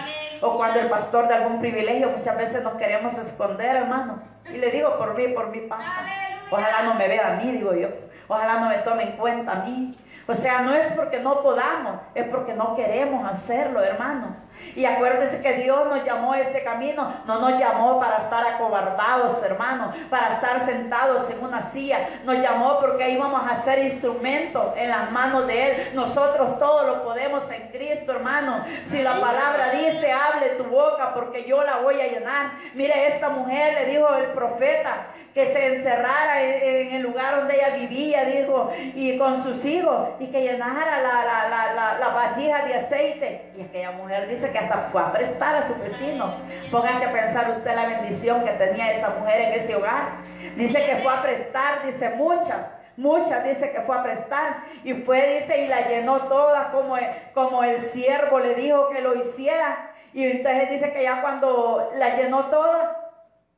O 0.40 0.56
cuando 0.56 0.80
el 0.80 0.88
pastor 0.88 1.28
da 1.28 1.36
algún 1.36 1.60
privilegio, 1.60 2.10
muchas 2.10 2.36
veces 2.36 2.62
nos 2.62 2.74
queremos 2.74 3.16
esconder, 3.18 3.76
hermano. 3.76 4.22
Y 4.52 4.58
le 4.58 4.70
digo, 4.70 4.96
por 4.98 5.14
mí, 5.14 5.28
por 5.28 5.48
mí 5.48 5.60
pasa. 5.60 6.04
Ojalá 6.50 6.82
no 6.82 6.94
me 6.94 7.08
vea 7.08 7.34
a 7.34 7.36
mí, 7.36 7.52
digo 7.52 7.74
yo. 7.74 7.88
Ojalá 8.28 8.60
no 8.60 8.68
me 8.68 8.78
tome 8.78 9.04
en 9.04 9.12
cuenta 9.12 9.52
a 9.52 9.64
mí. 9.64 9.96
O 10.28 10.34
sea, 10.34 10.62
no 10.62 10.74
es 10.74 10.88
porque 10.92 11.20
no 11.20 11.42
podamos, 11.42 12.00
es 12.14 12.26
porque 12.28 12.52
no 12.52 12.74
queremos 12.74 13.30
hacerlo, 13.30 13.82
hermano. 13.82 14.36
Y 14.74 14.84
acuérdese 14.84 15.40
que 15.42 15.54
Dios 15.54 15.86
nos 15.88 16.04
llamó 16.04 16.32
a 16.32 16.40
este 16.40 16.62
camino, 16.62 17.14
no 17.26 17.40
nos 17.40 17.58
llamó 17.58 17.98
para 17.98 18.18
estar 18.18 18.46
acobardados, 18.46 19.42
hermano, 19.42 19.92
para 20.10 20.34
estar 20.34 20.60
sentados 20.64 21.30
en 21.30 21.42
una 21.44 21.62
silla. 21.62 22.08
Nos 22.24 22.38
llamó 22.38 22.80
porque 22.80 23.10
íbamos 23.10 23.42
a 23.50 23.56
ser 23.56 23.78
instrumento 23.80 24.74
en 24.76 24.90
las 24.90 25.10
manos 25.10 25.46
de 25.46 25.70
Él. 25.70 25.90
Nosotros 25.94 26.58
todo 26.58 26.86
lo 26.86 27.02
podemos 27.04 27.50
en 27.50 27.68
Cristo, 27.68 28.12
hermano. 28.12 28.64
Si 28.84 29.02
la 29.02 29.20
palabra 29.20 29.70
dice, 29.70 30.12
hable 30.12 30.50
tu 30.56 30.64
boca 30.64 31.14
porque 31.14 31.44
yo 31.44 31.62
la 31.62 31.78
voy 31.78 32.00
a 32.00 32.06
llenar. 32.06 32.52
Mire, 32.74 33.08
esta 33.08 33.28
mujer 33.28 33.74
le 33.74 33.92
dijo 33.92 34.14
el 34.14 34.26
profeta 34.26 35.06
que 35.36 35.46
se 35.48 35.76
encerrara 35.76 36.42
en, 36.42 36.94
el 36.94 37.02
lugar 37.02 37.36
donde 37.36 37.56
ella 37.56 37.76
vivía, 37.76 38.24
dijo, 38.24 38.72
y 38.94 39.18
con 39.18 39.42
sus 39.42 39.62
hijos, 39.66 40.08
y 40.18 40.28
que 40.28 40.40
llenara 40.40 41.02
la, 41.02 41.24
la, 41.26 41.74
la, 41.74 41.98
la 41.98 42.08
vasija 42.08 42.64
de 42.64 42.74
aceite. 42.74 43.52
Y 43.54 43.60
aquella 43.60 43.90
mujer 43.90 44.30
dice 44.30 44.45
que 44.50 44.58
hasta 44.58 44.88
fue 44.90 45.00
a 45.00 45.12
prestar 45.12 45.56
a 45.56 45.62
su 45.62 45.74
vecino. 45.80 46.34
Póngase 46.70 47.04
a 47.04 47.12
pensar 47.12 47.50
usted 47.50 47.74
la 47.74 47.86
bendición 47.86 48.44
que 48.44 48.52
tenía 48.52 48.92
esa 48.92 49.10
mujer 49.10 49.40
en 49.40 49.52
ese 49.54 49.76
hogar. 49.76 50.18
Dice 50.56 50.84
que 50.84 50.96
fue 50.96 51.12
a 51.12 51.22
prestar, 51.22 51.86
dice 51.86 52.10
muchas. 52.10 52.58
Muchas 52.96 53.44
dice 53.44 53.72
que 53.72 53.82
fue 53.82 53.96
a 53.96 54.02
prestar 54.02 54.64
y 54.82 54.94
fue, 54.94 55.40
dice, 55.40 55.64
y 55.64 55.68
la 55.68 55.86
llenó 55.86 56.22
toda 56.28 56.70
como, 56.72 56.96
como 57.34 57.62
el 57.62 57.80
siervo 57.80 58.40
le 58.40 58.54
dijo 58.54 58.88
que 58.88 59.02
lo 59.02 59.14
hiciera. 59.16 59.92
Y 60.14 60.24
entonces 60.24 60.70
dice 60.70 60.92
que 60.92 61.02
ya 61.02 61.20
cuando 61.20 61.90
la 61.96 62.16
llenó 62.16 62.46
toda, 62.46 63.12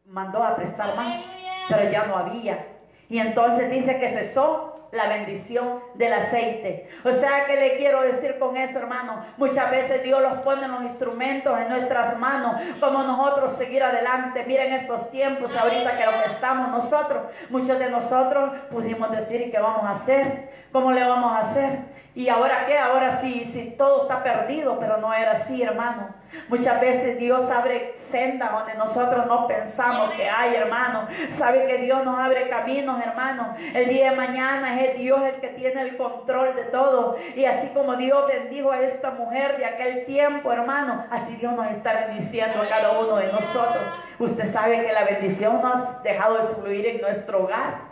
mandó 0.06 0.42
a 0.42 0.56
prestar 0.56 0.96
más, 0.96 1.22
pero 1.68 1.88
ya 1.88 2.06
no 2.06 2.16
había. 2.16 2.66
Y 3.08 3.20
entonces 3.20 3.70
dice 3.70 3.98
que 4.00 4.08
cesó 4.08 4.67
la 4.92 5.08
bendición 5.08 5.80
del 5.94 6.12
aceite. 6.12 6.88
O 7.04 7.12
sea, 7.12 7.44
que 7.46 7.56
le 7.56 7.76
quiero 7.76 8.02
decir 8.02 8.38
con 8.38 8.56
eso, 8.56 8.78
hermano? 8.78 9.24
Muchas 9.36 9.70
veces 9.70 10.02
Dios 10.02 10.20
los 10.22 10.38
pone 10.38 10.66
los 10.66 10.82
instrumentos 10.82 11.58
en 11.58 11.68
nuestras 11.68 12.18
manos, 12.18 12.60
como 12.80 13.02
nosotros 13.02 13.54
seguir 13.54 13.82
adelante. 13.82 14.44
Miren 14.46 14.72
estos 14.72 15.10
tiempos, 15.10 15.56
ahorita 15.56 15.96
que 15.96 16.08
que 16.08 16.32
estamos 16.32 16.70
nosotros, 16.70 17.24
muchos 17.50 17.78
de 17.78 17.90
nosotros 17.90 18.52
pudimos 18.70 19.10
decir, 19.10 19.42
¿y 19.42 19.50
qué 19.50 19.58
vamos 19.58 19.84
a 19.84 19.90
hacer? 19.90 20.50
¿Cómo 20.72 20.92
le 20.92 21.06
vamos 21.06 21.32
a 21.32 21.40
hacer? 21.40 21.97
¿Y 22.18 22.28
ahora 22.28 22.66
qué? 22.66 22.76
Ahora 22.76 23.12
sí, 23.12 23.44
sí, 23.46 23.76
todo 23.78 24.02
está 24.02 24.24
perdido, 24.24 24.76
pero 24.80 24.96
no 24.96 25.14
era 25.14 25.34
así, 25.34 25.62
hermano. 25.62 26.08
Muchas 26.48 26.80
veces 26.80 27.16
Dios 27.16 27.48
abre 27.48 27.94
sendas 27.96 28.50
donde 28.50 28.74
nosotros 28.74 29.24
no 29.26 29.46
pensamos 29.46 30.10
que 30.14 30.28
hay, 30.28 30.56
hermano. 30.56 31.06
Sabe 31.30 31.68
que 31.68 31.78
Dios 31.78 32.04
nos 32.04 32.18
abre 32.18 32.48
caminos, 32.48 33.00
hermano. 33.00 33.54
El 33.72 33.88
día 33.88 34.10
de 34.10 34.16
mañana 34.16 34.82
es 34.82 34.98
Dios 34.98 35.20
el 35.22 35.40
que 35.40 35.50
tiene 35.50 35.80
el 35.80 35.96
control 35.96 36.56
de 36.56 36.64
todo. 36.64 37.18
Y 37.36 37.44
así 37.44 37.68
como 37.68 37.94
Dios 37.94 38.26
bendijo 38.26 38.72
a 38.72 38.80
esta 38.80 39.12
mujer 39.12 39.56
de 39.56 39.66
aquel 39.66 40.04
tiempo, 40.04 40.50
hermano, 40.50 41.06
así 41.12 41.36
Dios 41.36 41.52
nos 41.52 41.70
está 41.70 42.06
bendiciendo 42.08 42.62
a 42.62 42.68
cada 42.68 42.98
uno 42.98 43.14
de 43.18 43.26
nosotros. 43.30 43.84
Usted 44.18 44.48
sabe 44.48 44.84
que 44.84 44.92
la 44.92 45.04
bendición 45.04 45.62
nos 45.62 45.80
ha 45.80 46.00
dejado 46.02 46.38
de 46.38 46.42
fluir 46.42 46.84
en 46.84 47.00
nuestro 47.00 47.44
hogar. 47.44 47.87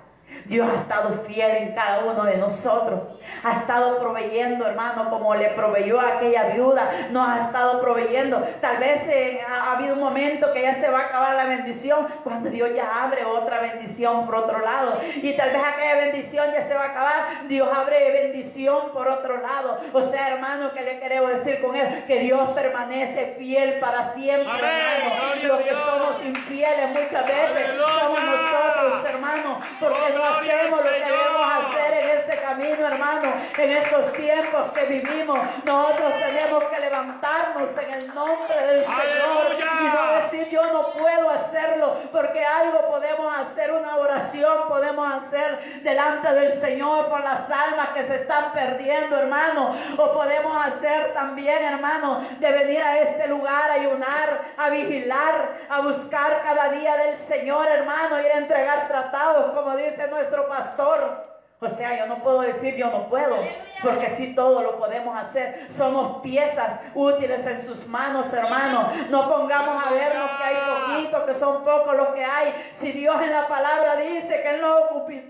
Dios 0.49 0.69
ha 0.71 0.77
estado 0.77 1.25
fiel 1.27 1.51
en 1.57 1.75
cada 1.75 2.05
uno 2.05 2.25
de 2.25 2.37
nosotros. 2.37 3.09
Ha 3.43 3.53
estado 3.53 3.99
proveyendo, 3.99 4.67
hermano, 4.67 5.11
como 5.11 5.35
le 5.35 5.51
proveyó 5.51 6.01
a 6.01 6.17
aquella 6.17 6.45
viuda. 6.49 7.09
Nos 7.11 7.29
ha 7.29 7.41
estado 7.41 7.81
proveyendo. 7.81 8.39
Tal 8.61 8.79
vez 8.79 9.07
eh, 9.09 9.41
ha, 9.49 9.73
habido 9.73 9.95
un 9.95 10.01
momento 10.01 10.53
que 10.53 10.63
ya 10.63 10.75
se 10.75 10.89
va 10.89 11.01
a 11.01 11.05
acabar 11.07 11.35
la 11.35 11.47
bendición 11.47 12.07
cuando 12.23 12.51
Dios 12.51 12.71
ya 12.75 13.05
abre 13.05 13.25
otra 13.25 13.61
bendición 13.61 14.27
por 14.27 14.37
otro 14.37 14.61
lado. 14.61 15.01
Y 15.17 15.33
tal 15.37 15.51
vez 15.51 15.63
aquella 15.63 15.97
bendición 15.97 16.47
ya 16.53 16.63
se 16.63 16.75
va 16.75 16.85
a 16.85 16.89
acabar. 16.89 17.49
Dios 17.49 17.69
abre 17.75 18.13
bendición 18.13 18.91
por 18.93 19.09
otro 19.09 19.41
lado. 19.41 19.81
O 19.93 20.05
sea, 20.05 20.29
hermano, 20.29 20.73
que 20.73 20.83
le 20.83 20.99
queremos 21.01 21.33
decir 21.33 21.61
con 21.61 21.75
él 21.75 22.05
que 22.07 22.21
Dios 22.21 22.51
permanece 22.51 23.35
fiel 23.39 23.79
para 23.81 24.15
siempre, 24.15 24.47
hermano. 24.47 25.35
Los 25.43 25.63
que 25.63 25.71
somos 25.71 26.25
infieles 26.25 26.91
muchas 26.91 27.25
veces 27.25 27.77
somos 27.77 28.21
nosotros, 28.21 29.05
hermano, 29.09 29.59
porque 29.81 30.13
no 30.17 30.25
hacemos 30.25 30.85
lo 30.85 30.91
que 30.91 31.01
debemos 31.01 31.47
hacer 31.53 31.93
en 31.95 32.16
este 32.29 32.43
camino, 32.43 32.89
hermano, 32.89 33.33
en 33.57 33.71
estos 33.71 34.13
tiempos 34.13 34.67
que 34.73 34.85
vivimos. 34.87 35.39
Nosotros 35.65 36.13
tenemos 36.19 36.65
que 36.65 36.81
levantarnos 36.81 37.79
en 37.79 37.95
el 37.95 38.15
nombre 38.15 38.67
del 38.67 38.81
Señor 38.81 39.47
y 39.81 39.85
no 39.85 40.13
decir 40.23 40.49
yo 40.49 40.73
no 40.73 40.91
puedo 40.93 41.31
hacerlo, 41.31 41.97
porque 42.11 42.45
algo 42.45 42.89
podemos 42.89 43.39
hacer, 43.39 43.71
una 43.71 43.97
oración 43.97 44.69
podemos 44.69 45.23
hacer 45.23 45.83
delante 45.83 46.33
del 46.33 46.53
Señor 46.53 47.09
por 47.09 47.23
las 47.23 47.49
almas 47.49 47.91
que 47.91 48.05
se 48.05 48.17
están 48.17 48.53
perdiendo, 48.53 49.17
hermano, 49.17 49.77
o 49.97 50.13
podemos 50.13 50.67
hacer 50.67 51.13
también, 51.13 51.63
hermano, 51.63 52.25
de 52.41 52.51
venir 52.51 52.83
a 52.83 52.99
este 53.01 53.29
lugar 53.29 53.71
a 53.71 53.75
ayunar, 53.75 54.41
a 54.57 54.69
vigilar, 54.71 55.59
a 55.69 55.81
buscar 55.81 56.43
cada 56.43 56.71
día 56.71 56.97
del 56.97 57.17
Señor, 57.17 57.69
hermano, 57.69 58.21
y 58.21 58.27
a 58.27 58.39
entregar 58.39 58.89
tratados, 58.89 59.53
como 59.53 59.77
dice 59.77 60.09
nuestro 60.09 60.49
pastor. 60.49 61.36
O 61.67 61.71
sea, 61.71 61.99
yo 61.99 62.07
no 62.07 62.17
puedo 62.23 62.43
decir 62.43 62.77
yo 62.77 62.91
no 62.91 63.09
puedo, 63.09 63.37
porque 63.83 64.11
sí 64.11 64.35
todo 64.35 64.63
lo 64.63 64.79
podemos 64.79 65.17
hacer. 65.17 65.67
Somos 65.71 66.23
piezas 66.23 66.81
útiles 66.95 67.45
en 67.47 67.61
sus 67.63 67.87
manos, 67.87 68.33
hermano. 68.33 68.91
No 69.11 69.29
pongamos 69.29 69.85
a 69.85 69.91
ver 69.91 70.15
lo 70.15 70.27
que 70.39 70.45
hay 70.45 70.57
poquito, 70.57 71.27
que 71.27 71.35
son 71.35 71.65
pocos 71.65 71.97
los 71.97 72.09
que 72.09 72.25
hay. 72.25 72.55
Si 72.73 72.93
Dios 72.93 73.21
en 73.21 73.33
la 73.33 73.49
palabra 73.49 73.97
dice 73.97 74.43
que 74.43 74.51
Él 74.51 74.61
no 74.61 74.77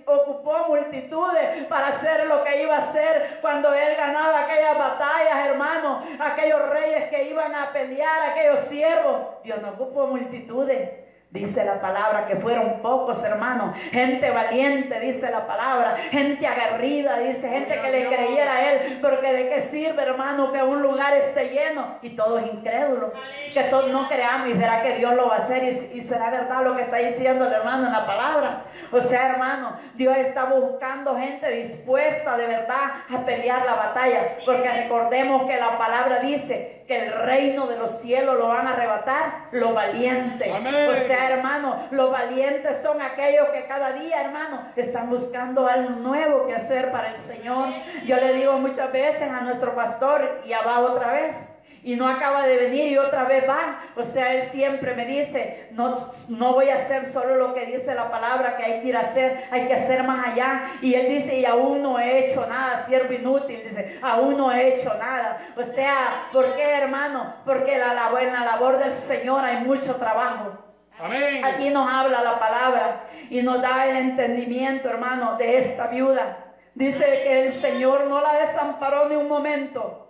ocupó 0.07 0.67
multitudes 0.69 1.65
para 1.65 1.89
hacer 1.89 2.27
lo 2.27 2.45
que 2.45 2.63
iba 2.63 2.77
a 2.77 2.81
hacer 2.81 3.39
cuando 3.41 3.73
Él 3.73 3.97
ganaba 3.97 4.45
aquellas 4.45 4.77
batallas, 4.77 5.47
hermano, 5.47 6.03
aquellos 6.21 6.69
reyes 6.69 7.09
que 7.09 7.25
iban 7.31 7.55
a 7.55 7.73
pelear, 7.73 8.31
aquellos 8.31 8.63
siervos, 8.65 9.43
Dios 9.43 9.61
no 9.63 9.71
ocupó 9.71 10.07
multitudes. 10.07 11.06
Dice 11.31 11.65
la 11.65 11.81
palabra 11.81 12.29
que 12.29 12.37
fueron 12.37 12.81
pocos 12.81 13.23
hermanos, 13.25 13.77
gente 13.91 14.31
valiente, 14.31 15.01
dice 15.01 15.29
la 15.29 15.45
palabra, 15.45 15.97
gente 16.11 16.47
aguerrida, 16.47 17.19
dice. 17.19 17.49
Gente 17.49 17.81
que 17.81 17.91
le 17.91 18.07
creyera 18.07 18.55
a 18.55 18.73
él, 18.73 18.99
porque 19.03 19.33
de 19.33 19.49
qué 19.49 19.61
sirve 19.63 20.03
hermano 20.03 20.53
que 20.53 20.63
un 20.63 20.83
lugar 20.83 21.15
esté 21.17 21.49
lleno 21.49 21.99
y 22.01 22.11
todos 22.11 22.43
incrédulos, 22.47 23.13
que 23.53 23.65
todos 23.65 23.91
no 23.91 24.09
creamos 24.09 24.49
y 24.51 24.55
será 24.55 24.83
que 24.83 24.97
Dios 24.99 25.15
lo 25.15 25.29
va 25.29 25.35
a 25.35 25.39
hacer 25.39 25.65
y, 25.93 26.01
será 26.03 26.31
verdad 26.31 26.63
lo 26.63 26.77
que 26.77 26.83
está 26.83 26.99
diciendo 26.99 27.47
el 27.47 27.53
hermano 27.53 27.87
en 27.87 27.93
la 27.93 28.07
palabra. 28.07 28.63
O 28.93 29.01
sea 29.01 29.31
hermano, 29.31 29.77
Dios 29.95 30.17
está 30.17 30.45
buscando 30.45 31.17
gente 31.17 31.51
dispuesta 31.51 32.37
de 32.37 32.47
verdad 32.47 33.03
a 33.13 33.19
pelear 33.27 33.67
la 33.67 33.75
batalla, 33.75 34.23
porque 34.47 34.71
recordemos 34.71 35.47
que 35.49 35.57
la 35.57 35.77
palabra 35.77 36.21
dice 36.21 36.76
que 36.87 37.07
el 37.07 37.13
reino 37.13 37.67
de 37.67 37.79
los 37.79 38.01
cielos 38.01 38.39
lo 38.39 38.49
van 38.49 38.67
a 38.67 38.73
arrebatar 38.73 39.49
los 39.53 39.75
valientes. 39.75 40.51
O 40.51 41.07
sea, 41.07 41.31
hermano, 41.31 41.89
los 41.91 42.11
valientes 42.11 42.79
son 42.83 43.03
aquellos 43.03 43.49
que 43.49 43.67
cada 43.67 43.93
día, 43.93 44.23
hermano, 44.23 44.69
están 44.77 45.11
buscando 45.11 45.67
algo 45.67 45.91
nuevo 45.91 46.47
que 46.47 46.55
hacer 46.55 46.91
para 46.93 47.11
el 47.11 47.17
Señor. 47.17 47.69
Yo 48.05 48.17
le 48.17 48.33
digo 48.35 48.53
muchas 48.59 48.93
veces 48.93 49.31
a 49.31 49.41
nuestro 49.41 49.75
pastor, 49.75 50.43
y 50.45 50.53
va 50.53 50.81
otra 50.81 51.13
vez, 51.13 51.49
y 51.87 51.95
no 51.95 52.09
acaba 52.09 52.45
de 52.49 52.57
venir 52.57 52.91
y 52.91 52.99
otra 52.99 53.27
vez 53.27 53.49
va. 53.49 53.79
O 53.95 54.05
sea, 54.05 54.35
él 54.35 54.49
siempre 54.51 54.97
me 54.97 55.07
dice, 55.07 55.69
no, 55.71 55.95
no 56.29 56.53
voy 56.53 56.69
a 56.69 56.79
hacer 56.79 57.07
solo 57.07 57.37
lo 57.37 57.55
que 57.55 57.65
dice 57.65 57.95
la 57.95 58.11
palabra 58.11 58.57
que 58.57 58.65
hay 58.65 58.81
que 58.81 58.89
ir 58.89 58.97
a 58.97 59.03
hacer, 59.03 59.45
hay 59.53 59.69
que 59.69 59.75
hacer 59.75 60.03
más 60.03 60.27
allá. 60.27 60.73
Y 60.83 60.95
él 60.95 61.09
dice, 61.09 61.37
y 61.37 61.45
aún 61.45 61.85
no 61.85 62.01
he 62.01 62.27
hecho 62.27 62.45
nada, 62.49 62.79
siervo 62.79 63.13
inútil, 63.13 63.63
dice, 63.63 64.01
aún 64.03 64.37
no 64.37 64.51
he 64.51 64.75
hecho 64.75 64.93
nada. 64.99 65.47
O 65.57 65.63
sea, 65.63 66.27
¿por 66.33 66.57
qué 66.57 66.65
hermano? 66.65 67.37
Porque 67.45 67.79
la 67.79 67.95
labor, 67.95 68.25
en 68.25 68.33
la 68.33 68.45
labor 68.45 68.79
del 68.81 68.93
Señor 68.93 69.45
hay 69.45 69.59
mucho 69.59 69.95
trabajo. 69.95 70.59
Amén. 70.99 71.45
Aquí 71.45 71.71
nos 71.71 71.89
habla 71.89 72.21
la 72.21 72.41
palabra 72.41 73.05
y 73.31 73.43
nos 73.43 73.63
da 73.63 73.87
el 73.87 73.97
entendimiento, 73.97 74.89
hermano, 74.89 75.37
de 75.37 75.59
esta 75.59 75.87
viuda. 75.87 76.47
Dice 76.75 77.05
que 77.05 77.45
el 77.45 77.53
Señor 77.53 78.07
no 78.07 78.21
la 78.21 78.41
desamparó 78.41 79.09
ni 79.09 79.15
un 79.15 79.29
momento 79.29 80.06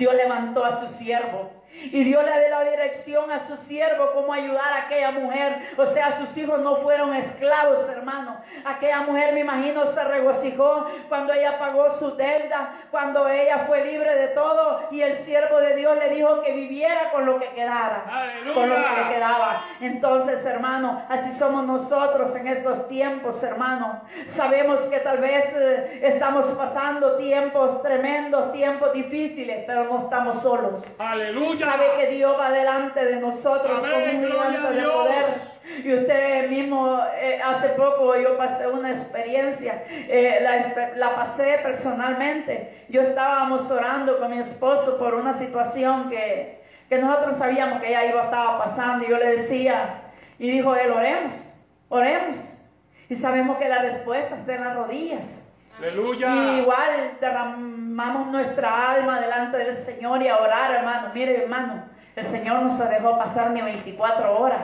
Dios 0.00 0.14
levantó 0.14 0.64
a 0.64 0.80
su 0.80 0.88
siervo 0.96 1.50
y 1.72 2.04
Dios 2.04 2.24
le 2.24 2.38
dio 2.38 2.50
la 2.50 2.64
dirección 2.64 3.30
a 3.30 3.40
su 3.40 3.56
siervo 3.56 4.10
cómo 4.12 4.32
ayudar 4.32 4.72
a 4.72 4.86
aquella 4.86 5.10
mujer. 5.12 5.70
O 5.76 5.86
sea, 5.86 6.12
sus 6.18 6.36
hijos 6.36 6.60
no 6.60 6.76
fueron 6.76 7.14
esclavos, 7.14 7.88
hermano. 7.88 8.40
Aquella 8.64 9.02
mujer, 9.02 9.32
me 9.34 9.40
imagino, 9.40 9.86
se 9.86 10.04
regocijó 10.04 10.86
cuando 11.08 11.32
ella 11.32 11.58
pagó 11.58 11.90
su 11.98 12.16
deuda, 12.16 12.74
cuando 12.90 13.28
ella 13.28 13.64
fue 13.66 13.84
libre 13.84 14.14
de 14.16 14.28
todo. 14.28 14.88
Y 14.90 15.00
el 15.00 15.16
siervo 15.16 15.58
de 15.58 15.76
Dios 15.76 15.96
le 15.98 16.14
dijo 16.14 16.42
que 16.42 16.52
viviera 16.52 17.10
con 17.12 17.24
lo 17.24 17.38
que 17.38 17.48
quedara. 17.50 18.04
Con 18.52 18.68
lo 18.68 18.74
que 18.74 19.02
le 19.02 19.14
quedaba. 19.14 19.64
Entonces, 19.80 20.44
hermano, 20.44 21.02
así 21.08 21.32
somos 21.38 21.64
nosotros 21.64 22.34
en 22.36 22.48
estos 22.48 22.88
tiempos, 22.88 23.42
hermano. 23.42 24.02
Sabemos 24.26 24.80
que 24.82 24.98
tal 25.00 25.18
vez 25.18 25.54
eh, 25.56 26.00
estamos 26.02 26.46
pasando 26.46 27.16
tiempos 27.16 27.82
tremendos, 27.82 28.52
tiempos 28.52 28.92
difíciles, 28.92 29.64
pero 29.66 29.84
no 29.84 30.00
estamos 30.00 30.42
solos. 30.42 30.82
Aleluya 30.98 31.59
sabe 31.60 31.86
que 31.98 32.14
Dios 32.14 32.36
va 32.38 32.50
delante 32.50 33.04
de 33.04 33.16
nosotros 33.20 33.80
con 33.80 33.90
un 33.90 34.26
gigante 34.26 34.80
de 34.80 34.88
poder. 34.88 35.24
Y 35.84 35.94
usted 35.94 36.50
mismo, 36.50 37.00
eh, 37.16 37.40
hace 37.42 37.70
poco 37.70 38.16
yo 38.16 38.36
pasé 38.36 38.66
una 38.66 38.90
experiencia, 38.90 39.84
eh, 39.88 40.40
la, 40.42 40.92
la, 40.96 41.14
pasé 41.14 41.58
personalmente. 41.62 42.84
Yo 42.88 43.02
estábamos 43.02 43.70
orando 43.70 44.18
con 44.18 44.30
mi 44.30 44.38
esposo 44.38 44.98
por 44.98 45.14
una 45.14 45.32
situación 45.34 46.10
que, 46.10 46.62
que 46.88 46.98
nosotros 46.98 47.36
sabíamos 47.36 47.80
que 47.80 47.88
ella 47.88 48.04
iba, 48.04 48.24
estaba 48.24 48.58
pasando. 48.58 49.06
Y 49.06 49.10
yo 49.10 49.18
le 49.18 49.36
decía, 49.36 50.02
y 50.38 50.50
dijo 50.50 50.74
él, 50.74 50.90
oremos, 50.90 51.54
oremos. 51.88 52.56
Y 53.08 53.14
sabemos 53.14 53.58
que 53.58 53.68
la 53.68 53.82
respuesta 53.82 54.36
está 54.36 54.54
en 54.54 54.64
las 54.64 54.76
rodillas. 54.76 55.46
Aleluya. 55.78 56.34
Y 56.34 56.60
igual 56.60 57.16
derramamos 57.20 57.79
nuestra 58.06 58.92
alma 58.92 59.20
delante 59.20 59.58
del 59.58 59.76
Señor 59.76 60.22
y 60.22 60.28
a 60.28 60.38
orar, 60.38 60.74
hermano. 60.74 61.08
Mire, 61.14 61.42
hermano, 61.42 61.84
el 62.16 62.26
Señor 62.26 62.62
no 62.62 62.74
se 62.74 62.86
dejó 62.86 63.18
pasar 63.18 63.50
ni 63.50 63.60
24 63.60 64.38
horas 64.38 64.62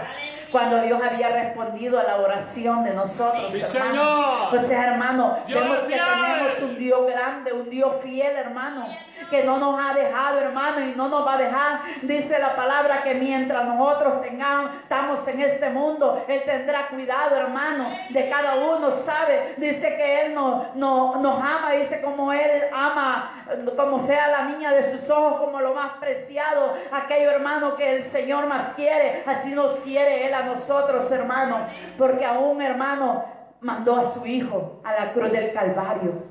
cuando 0.57 0.81
Dios 0.81 0.99
había 1.03 1.29
respondido 1.29 2.01
a 2.01 2.05
la 2.05 2.17
oración 2.17 2.83
de 2.83 2.95
nosotros. 2.95 3.47
Sí, 3.51 3.61
Señor. 3.63 4.55
O 4.55 4.59
sea, 4.59 4.93
hermano, 4.93 5.37
vemos 5.47 5.81
que 5.81 5.93
tenemos 5.93 6.63
un 6.63 6.79
Dios 6.79 7.07
grande, 7.07 7.53
un 7.53 7.69
Dios 7.69 7.97
fiel, 8.03 8.35
hermano, 8.35 8.87
que 9.29 9.45
no 9.45 9.59
nos 9.59 9.79
ha 9.79 9.93
dejado, 9.93 10.39
hermano, 10.39 10.81
y 10.81 10.95
no 10.95 11.09
nos 11.09 11.27
va 11.27 11.35
a 11.35 11.39
dejar. 11.39 11.81
Dice 12.01 12.39
la 12.39 12.57
palabra 12.57 13.03
que 13.03 13.13
mientras 13.17 13.67
nosotros 13.67 14.23
tengamos, 14.23 14.71
estamos 14.77 15.29
en 15.29 15.43
este 15.43 15.69
mundo, 15.69 16.25
Él 16.27 16.43
tendrá 16.47 16.89
cuidado, 16.89 17.37
hermano, 17.37 17.91
de 18.09 18.31
cada 18.31 18.55
uno, 18.55 18.91
¿sabe? 18.93 19.57
Dice 19.59 19.95
que 19.95 20.23
Él 20.23 20.35
no, 20.35 20.69
no, 20.75 21.17
nos 21.17 21.39
ama, 21.39 21.73
dice 21.73 22.01
como 22.01 22.33
Él 22.33 22.63
ama, 22.73 23.45
como 23.77 24.07
sea 24.07 24.29
la 24.29 24.45
niña 24.47 24.73
de 24.73 24.91
sus 24.91 25.11
ojos, 25.11 25.39
como 25.39 25.61
lo 25.61 25.75
más 25.75 25.99
preciado, 25.99 26.73
aquello, 26.91 27.31
hermano, 27.31 27.77
que 27.77 27.97
el 27.97 28.05
Señor 28.05 28.47
más 28.47 28.73
quiere, 28.73 29.23
así 29.27 29.51
nos 29.51 29.75
quiere 29.81 30.27
Él 30.27 30.33
a 30.33 30.46
nosotros, 30.47 31.11
hermano, 31.11 31.67
porque 31.99 32.25
aún, 32.25 32.63
hermano, 32.63 33.25
mandó 33.61 33.97
a 33.97 34.05
su 34.13 34.27
hijo 34.27 34.81
a 34.85 34.93
la 34.93 35.13
cruz 35.13 35.33
del 35.33 35.53
Calvario. 35.53 36.25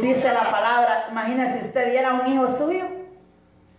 Dice 0.00 0.32
la 0.32 0.50
palabra, 0.50 1.06
imagínese 1.10 1.66
usted 1.66 1.90
diera 1.90 2.14
un 2.14 2.26
hijo 2.26 2.48
suyo 2.48 2.84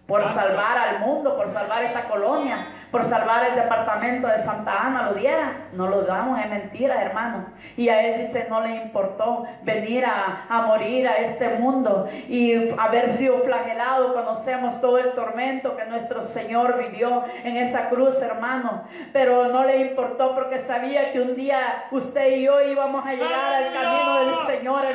por 0.07 0.27
salvar 0.33 0.77
al 0.77 1.00
mundo, 1.00 1.36
por 1.36 1.51
salvar 1.51 1.83
esta 1.83 2.09
colonia, 2.09 2.65
por 2.91 3.05
salvar 3.05 3.46
el 3.46 3.55
departamento 3.55 4.27
de 4.27 4.39
Santa 4.39 4.88
Ana, 4.88 5.10
lo 5.10 5.13
diera. 5.13 5.67
No 5.74 5.88
lo 5.88 6.01
damos, 6.01 6.39
es 6.39 6.50
mentira, 6.50 7.01
hermano. 7.01 7.46
Y 7.77 7.89
a 7.89 8.01
él 8.01 8.22
dice, 8.22 8.48
no 8.50 8.62
le 8.62 8.75
importó 8.77 9.46
venir 9.62 10.05
a, 10.05 10.46
a 10.50 10.62
morir 10.63 11.08
a 11.08 11.17
este 11.17 11.50
mundo 11.60 12.08
y 12.27 12.72
haber 12.77 13.13
sido 13.13 13.39
flagelado. 13.39 14.13
Conocemos 14.13 14.81
todo 14.81 14.98
el 14.98 15.12
tormento 15.13 15.77
que 15.77 15.86
nuestro 15.86 16.24
Señor 16.24 16.79
vivió 16.79 17.24
en 17.43 17.58
esa 17.58 17.89
cruz, 17.89 18.19
hermano. 18.22 18.84
Pero 19.13 19.50
no 19.50 19.63
le 19.63 19.77
importó 19.77 20.34
porque 20.34 20.60
sabía 20.60 21.12
que 21.12 21.22
un 21.22 21.36
día 21.36 21.86
usted 21.91 22.38
y 22.38 22.43
yo 22.43 22.62
íbamos 22.62 23.05
a 23.05 23.13
llegar 23.13 23.63
al 23.63 23.74
camino 23.74 24.25
del 24.25 24.58
Señor, 24.58 24.86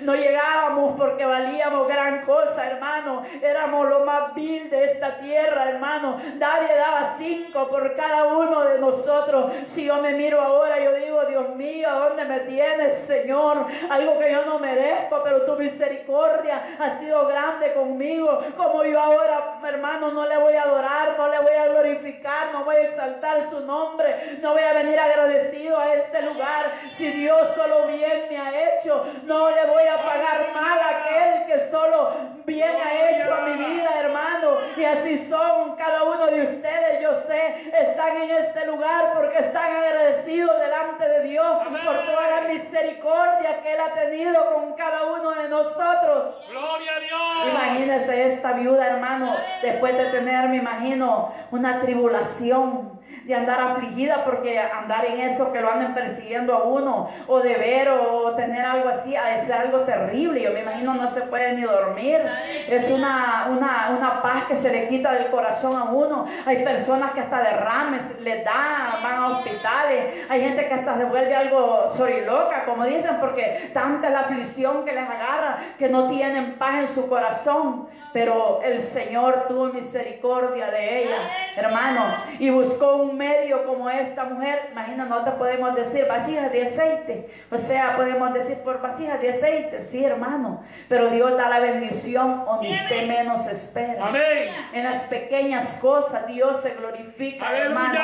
No 0.00 0.14
llegábamos 0.14 0.96
porque 0.98 1.24
valíamos 1.24 1.88
gran 1.88 2.22
cosa, 2.22 2.66
hermano. 2.66 3.24
Éramos 3.42 3.88
lo 3.88 4.04
más 4.04 4.34
vil 4.34 4.70
de 4.70 4.84
esta 4.84 5.18
tierra, 5.18 5.70
hermano. 5.70 6.20
Nadie 6.36 6.74
daba 6.76 7.14
cinco 7.16 7.68
por 7.68 7.94
cada 7.94 8.24
uno 8.24 8.62
de 8.64 8.78
nosotros. 8.78 9.52
Si 9.66 9.84
yo 9.84 9.96
me 10.00 10.12
miro 10.12 10.40
ahora, 10.40 10.78
yo 10.82 10.92
digo, 10.94 11.24
Dios 11.26 11.54
mío, 11.56 11.88
¿a 11.88 12.08
dónde 12.08 12.24
me 12.24 12.40
tienes, 12.40 12.98
Señor? 12.98 13.66
Algo 13.90 14.18
que 14.18 14.32
yo 14.32 14.44
no 14.44 14.58
merezco, 14.58 15.20
pero 15.22 15.42
tu 15.42 15.56
misericordia 15.56 16.76
ha 16.78 16.98
sido 16.98 17.26
grande 17.26 17.72
conmigo. 17.74 18.40
Como 18.56 18.84
yo 18.84 19.00
ahora, 19.00 19.58
hermano, 19.66 20.10
no 20.12 20.26
le 20.26 20.36
voy 20.36 20.54
a 20.54 20.62
adorar, 20.62 21.14
no 21.16 21.28
le 21.28 21.38
voy 21.40 21.54
a 21.54 21.66
glorificar, 21.66 22.52
no 22.52 22.64
voy 22.64 22.76
a 22.76 22.82
exaltar 22.82 23.44
su 23.44 23.60
nombre, 23.60 24.38
no 24.40 24.52
voy 24.52 24.62
a 24.62 24.72
venir 24.72 24.98
agradecido 24.98 25.78
a 25.78 25.94
este 25.94 26.22
lugar. 26.22 26.72
Si 26.96 27.10
Dios 27.10 27.48
solo 27.54 27.86
bien 27.86 28.26
me 28.28 28.38
ha 28.38 28.76
hecho, 28.76 29.04
no 29.24 29.43
le 29.50 29.66
voy 29.66 29.82
a 29.82 29.96
pagar 29.96 30.48
mal 30.54 30.78
a 30.78 30.88
aquel 30.88 31.46
que 31.46 31.70
solo 31.70 32.12
bien 32.46 32.74
ha 32.82 33.10
hecho 33.10 33.34
a 33.34 33.40
mi 33.42 33.64
vida, 33.64 33.90
hermano. 34.00 34.58
Y 34.76 34.84
así 34.84 35.18
son 35.28 35.76
cada 35.76 36.04
uno 36.04 36.26
de 36.26 36.42
ustedes 36.42 36.84
yo 37.04 37.14
sé, 37.26 37.70
están 37.78 38.16
en 38.16 38.30
este 38.30 38.66
lugar 38.66 39.12
porque 39.14 39.38
están 39.38 39.76
agradecidos 39.76 40.58
delante 40.58 41.06
de 41.06 41.22
Dios 41.24 41.58
por 41.84 41.98
toda 41.98 42.30
la 42.30 42.48
misericordia 42.48 43.60
que 43.62 43.74
Él 43.74 43.80
ha 43.80 43.92
tenido 43.92 44.54
con 44.54 44.72
cada 44.74 45.04
uno 45.12 45.30
de 45.32 45.48
nosotros. 45.48 46.46
Gloria 46.50 46.96
a 46.96 47.00
Dios. 47.00 47.52
Imagínese 47.52 48.32
esta 48.32 48.52
viuda, 48.52 48.86
hermano, 48.86 49.36
después 49.62 49.96
de 49.96 50.04
tener, 50.06 50.48
me 50.48 50.56
imagino, 50.56 51.34
una 51.50 51.80
tribulación 51.82 53.00
de 53.24 53.34
andar 53.34 53.60
afligida 53.60 54.24
porque 54.24 54.58
andar 54.58 55.04
en 55.06 55.20
eso 55.20 55.52
que 55.52 55.60
lo 55.60 55.70
anden 55.70 55.94
persiguiendo 55.94 56.54
a 56.54 56.62
uno, 56.64 57.10
o 57.26 57.40
de 57.40 57.54
ver 57.54 57.88
o 57.88 58.34
tener 58.34 58.64
algo 58.64 58.88
así, 58.88 59.14
es 59.14 59.50
algo 59.50 59.80
terrible. 59.80 60.42
Yo 60.42 60.52
me 60.52 60.60
imagino 60.60 60.94
no 60.94 61.10
se 61.10 61.22
puede 61.22 61.54
ni 61.54 61.62
dormir. 61.62 62.20
Es 62.68 62.90
una, 62.90 63.48
una, 63.50 63.94
una 63.96 64.22
paz 64.22 64.46
que 64.46 64.56
se 64.56 64.70
le 64.70 64.88
quita 64.88 65.12
del 65.12 65.28
corazón 65.28 65.76
a 65.76 65.84
uno. 65.84 66.26
Hay 66.44 66.64
personas 66.64 67.12
que 67.12 67.20
hasta 67.20 67.42
derrames 67.42 68.20
les 68.20 68.44
dan, 68.44 69.02
van 69.02 69.14
a 69.14 69.28
hospitales. 69.28 70.24
Hay 70.28 70.40
gente 70.40 70.68
que 70.68 70.74
hasta 70.74 70.96
se 70.96 71.04
vuelve 71.04 71.34
algo 71.34 71.90
soriloca, 71.96 72.64
como 72.64 72.84
dicen, 72.84 73.16
porque 73.20 73.70
tanta 73.72 74.08
es 74.08 74.12
la 74.12 74.20
aflicción 74.20 74.84
que 74.84 74.92
les 74.92 75.08
agarra 75.08 75.58
que 75.78 75.88
no 75.88 76.08
tienen 76.08 76.54
paz 76.58 76.74
en 76.80 76.88
su 76.88 77.08
corazón. 77.08 77.88
Pero 78.12 78.60
el 78.62 78.80
Señor 78.80 79.46
tuvo 79.48 79.66
misericordia 79.66 80.70
de 80.70 81.02
ella, 81.02 81.16
hermano, 81.56 82.04
y 82.38 82.50
buscó 82.50 82.96
un 82.96 83.16
medio 83.16 83.64
como 83.64 83.88
esta 83.90 84.24
mujer, 84.24 84.68
imagina, 84.72 85.04
nosotros 85.04 85.36
podemos 85.36 85.74
decir 85.74 86.06
vasijas 86.08 86.52
de 86.52 86.64
aceite, 86.64 87.30
o 87.50 87.58
sea, 87.58 87.96
podemos 87.96 88.32
decir 88.34 88.58
por 88.58 88.80
vasijas 88.80 89.20
de 89.20 89.30
aceite, 89.30 89.82
sí, 89.82 90.04
hermano, 90.04 90.62
pero 90.88 91.10
Dios 91.10 91.36
da 91.36 91.48
la 91.48 91.60
bendición 91.60 92.44
donde 92.44 92.70
usted 92.70 93.06
menos 93.06 93.46
espera. 93.46 94.06
Amén. 94.06 94.50
En 94.72 94.84
las 94.84 95.02
pequeñas 95.04 95.74
cosas 95.80 96.26
Dios 96.26 96.60
se 96.60 96.74
glorifica, 96.74 97.56
hermano. 97.56 97.98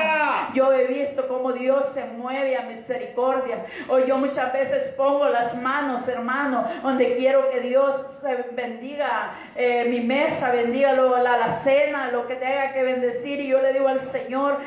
Yo 0.55 0.73
he 0.73 0.87
visto 0.87 1.27
cómo 1.29 1.53
Dios 1.53 1.89
se 1.89 2.05
mueve 2.05 2.57
a 2.57 2.63
misericordia. 2.63 3.65
O 3.89 3.99
yo 3.99 4.17
muchas 4.19 4.53
veces 4.53 4.95
pongo 4.97 5.29
las 5.29 5.61
manos, 5.61 6.07
hermano, 6.09 6.67
donde 6.83 7.17
quiero 7.17 7.51
que 7.51 7.61
Dios 7.61 7.97
bendiga 8.53 9.33
eh, 9.55 9.87
mi 9.89 10.01
mesa, 10.01 10.51
bendiga 10.51 10.93
la, 10.93 11.37
la 11.37 11.53
cena, 11.53 12.11
lo 12.11 12.27
que 12.27 12.35
tenga 12.37 12.73
que 12.73 12.83
bendecir. 12.83 13.40
Y 13.41 13.49
yo 13.49 13.61
le 13.61 13.73
digo 13.73 13.89
al 13.89 14.01
Señor, 14.01 14.59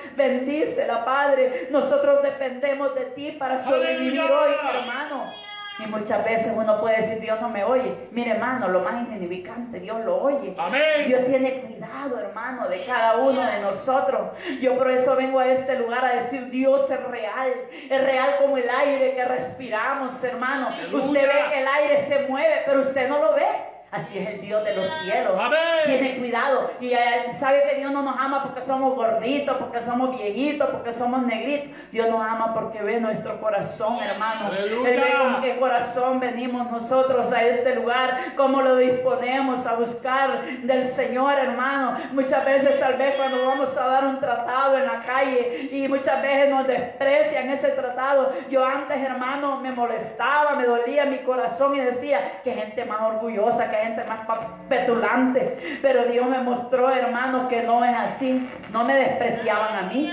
la 0.87 1.05
Padre. 1.05 1.67
Nosotros 1.71 2.23
dependemos 2.23 2.95
de 2.95 3.05
ti 3.05 3.31
para 3.33 3.63
sobrevivir 3.63 4.21
hoy, 4.21 4.51
hermano. 4.75 5.31
Y 5.79 5.87
muchas 5.87 6.23
veces 6.23 6.53
uno 6.55 6.79
puede 6.79 6.97
decir, 6.97 7.19
Dios 7.19 7.41
no 7.41 7.49
me 7.49 7.63
oye. 7.63 8.07
Mire, 8.11 8.31
hermano, 8.31 8.67
lo 8.67 8.81
más 8.81 9.01
insignificante, 9.01 9.79
Dios 9.79 10.05
lo 10.05 10.21
oye. 10.21 10.53
Amén. 10.57 11.07
Dios 11.07 11.25
tiene 11.25 11.61
cuidado, 11.61 12.19
hermano, 12.19 12.67
de 12.67 12.85
cada 12.85 13.17
uno 13.17 13.41
de 13.41 13.59
nosotros. 13.59 14.29
Yo 14.61 14.77
por 14.77 14.91
eso 14.91 15.15
vengo 15.15 15.39
a 15.39 15.47
este 15.47 15.75
lugar 15.79 16.05
a 16.05 16.15
decir, 16.15 16.49
Dios 16.51 16.89
es 16.91 17.03
real. 17.05 17.51
Es 17.89 18.03
real 18.03 18.35
como 18.39 18.57
el 18.57 18.69
aire 18.69 19.15
que 19.15 19.25
respiramos, 19.25 20.23
hermano. 20.23 20.69
Usted 20.91 21.21
ve 21.21 21.51
que 21.51 21.61
el 21.61 21.67
aire 21.67 21.99
se 22.01 22.27
mueve, 22.27 22.61
pero 22.65 22.81
usted 22.81 23.09
no 23.09 23.17
lo 23.19 23.33
ve. 23.33 23.72
Así 23.93 24.17
es 24.17 24.27
el 24.27 24.41
Dios 24.41 24.63
de 24.63 24.75
los 24.75 24.89
cielos. 25.03 25.39
Tiene 25.85 26.17
cuidado. 26.17 26.71
Y 26.79 26.93
sabe 27.35 27.63
que 27.69 27.75
Dios 27.75 27.91
no 27.91 28.01
nos 28.01 28.19
ama 28.19 28.41
porque 28.41 28.63
somos 28.63 28.95
gorditos, 28.95 29.55
porque 29.57 29.81
somos 29.81 30.17
viejitos, 30.17 30.67
porque 30.69 30.91
somos 30.91 31.21
negritos. 31.23 31.69
Dios 31.91 32.09
nos 32.09 32.25
ama 32.25 32.55
porque 32.55 32.81
ve 32.81 32.99
nuestro 32.99 33.39
corazón, 33.39 33.99
hermano. 34.01 34.49
Él 34.57 34.79
ve 34.83 35.13
con 35.21 35.41
qué 35.43 35.57
corazón 35.59 36.19
venimos 36.19 36.71
nosotros 36.71 37.31
a 37.31 37.43
este 37.43 37.75
lugar, 37.75 38.17
cómo 38.35 38.61
lo 38.61 38.77
disponemos 38.77 39.65
a 39.67 39.75
buscar 39.75 40.43
del 40.63 40.87
Señor, 40.87 41.37
hermano. 41.37 41.97
Muchas 42.13 42.43
veces, 42.45 42.79
tal 42.79 42.95
vez, 42.95 43.15
cuando 43.15 43.45
vamos 43.45 43.77
a 43.77 43.85
dar 43.85 44.05
un 44.05 44.19
tratado 44.19 44.75
en 44.77 44.85
la 44.85 45.01
calle 45.01 45.69
y 45.71 45.87
muchas 45.87 46.19
veces 46.21 46.49
nos 46.49 46.65
desprecian 46.65 47.49
ese 47.51 47.69
tratado. 47.69 48.33
Yo 48.49 48.65
antes, 48.65 48.97
hermano, 48.97 49.59
me 49.59 49.71
molestaba, 49.71 50.55
me 50.55 50.65
dolía 50.65 51.05
mi 51.05 51.19
corazón 51.19 51.75
y 51.75 51.79
decía, 51.79 52.41
que 52.43 52.53
gente 52.53 52.85
más 52.85 53.01
orgullosa, 53.01 53.69
que 53.69 53.82
gente 53.83 54.03
más 54.05 54.21
petulante. 54.69 55.79
Pero 55.81 56.05
Dios 56.05 56.27
me 56.27 56.39
mostró, 56.39 56.89
hermano, 56.89 57.47
que 57.47 57.63
no 57.63 57.83
es 57.83 57.95
así. 57.95 58.49
No 58.71 58.83
me 58.83 58.95
despreciaban 58.95 59.75
a 59.75 59.81
mí. 59.89 60.11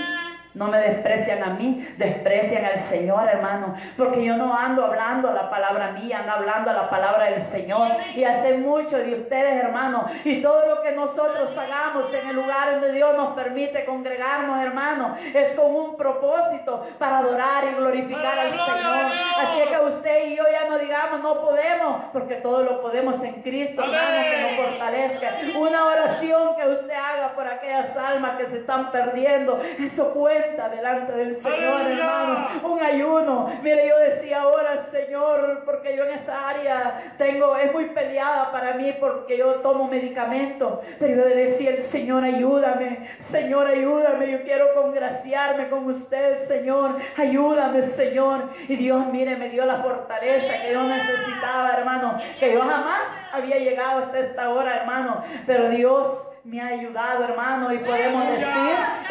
No 0.53 0.67
me 0.67 0.79
desprecian 0.79 1.43
a 1.43 1.53
mí, 1.53 1.87
desprecian 1.97 2.65
al 2.65 2.77
Señor, 2.77 3.27
hermano. 3.27 3.75
Porque 3.97 4.23
yo 4.23 4.35
no 4.35 4.53
ando 4.53 4.85
hablando 4.85 5.31
la 5.31 5.49
palabra 5.49 5.91
mía, 5.91 6.19
ando 6.19 6.33
hablando 6.33 6.73
la 6.73 6.89
palabra 6.89 7.31
del 7.31 7.41
Señor. 7.41 7.91
Y 8.15 8.25
hace 8.25 8.57
mucho 8.57 8.97
de 8.97 9.13
ustedes, 9.13 9.63
hermano. 9.63 10.05
Y 10.25 10.41
todo 10.41 10.67
lo 10.67 10.81
que 10.81 10.91
nosotros 10.91 11.57
hagamos 11.57 12.13
en 12.13 12.29
el 12.29 12.35
lugar 12.35 12.71
donde 12.71 12.91
Dios 12.91 13.15
nos 13.15 13.33
permite 13.33 13.85
congregarnos, 13.85 14.61
hermano, 14.61 15.15
es 15.33 15.53
con 15.53 15.73
un 15.73 15.95
propósito 15.95 16.85
para 16.99 17.19
adorar 17.19 17.63
y 17.71 17.75
glorificar 17.75 18.37
al 18.39 18.51
Señor. 18.51 19.05
Así 19.37 19.61
que 19.69 19.79
usted 19.85 20.25
y 20.27 20.35
yo 20.35 20.43
ya 20.51 20.69
no 20.69 20.77
digamos, 20.79 21.21
no 21.21 21.39
podemos, 21.39 22.03
porque 22.11 22.35
todo 22.35 22.63
lo 22.63 22.81
podemos 22.81 23.23
en 23.23 23.41
Cristo, 23.41 23.83
hermano, 23.83 24.23
que 24.29 24.41
nos 24.41 24.67
fortalezca. 24.67 25.59
Una 25.59 25.85
oración 25.85 26.55
que 26.55 26.67
usted 26.67 26.93
haga 26.93 27.33
por 27.33 27.47
aquellas 27.47 27.95
almas 27.95 28.37
que 28.37 28.47
se 28.47 28.57
están 28.59 28.91
perdiendo, 28.91 29.61
eso 29.79 30.13
puede 30.13 30.40
cuenta 30.41 30.69
delante 30.69 31.11
del 31.13 31.35
Señor, 31.35 31.81
hermano. 31.81 32.47
Un 32.63 32.81
ayuno. 32.81 33.53
Mire, 33.61 33.87
yo 33.87 33.97
decía 33.99 34.41
ahora, 34.41 34.79
Señor, 34.79 35.63
porque 35.65 35.95
yo 35.95 36.05
en 36.05 36.13
esa 36.15 36.49
área 36.49 37.13
tengo, 37.17 37.55
es 37.57 37.71
muy 37.71 37.85
peleada 37.85 38.51
para 38.51 38.73
mí 38.73 38.93
porque 38.99 39.37
yo 39.37 39.55
tomo 39.55 39.87
medicamentos. 39.87 40.79
Pero 40.99 41.29
yo 41.29 41.35
decía, 41.35 41.71
el 41.71 41.81
Señor, 41.81 42.23
ayúdame. 42.23 43.07
Señor, 43.19 43.67
ayúdame. 43.67 44.31
Yo 44.31 44.41
quiero 44.43 44.73
congraciarme 44.73 45.69
con 45.69 45.85
usted, 45.85 46.39
Señor. 46.43 46.95
Ayúdame, 47.17 47.83
Señor. 47.83 48.49
Y 48.67 48.75
Dios, 48.75 49.05
mire, 49.07 49.35
me 49.35 49.49
dio 49.49 49.65
la 49.65 49.77
fortaleza 49.77 50.61
que 50.61 50.73
yo 50.73 50.83
necesitaba, 50.83 51.71
hermano. 51.77 52.17
Que 52.39 52.53
yo 52.53 52.61
jamás 52.61 53.11
había 53.31 53.57
llegado 53.57 54.05
hasta 54.05 54.19
esta 54.19 54.49
hora, 54.49 54.77
hermano. 54.77 55.23
Pero 55.45 55.69
Dios 55.69 56.30
me 56.43 56.59
ha 56.59 56.67
ayudado, 56.67 57.23
hermano, 57.25 57.71
y 57.71 57.77
podemos 57.79 58.27
decir, 58.27 58.47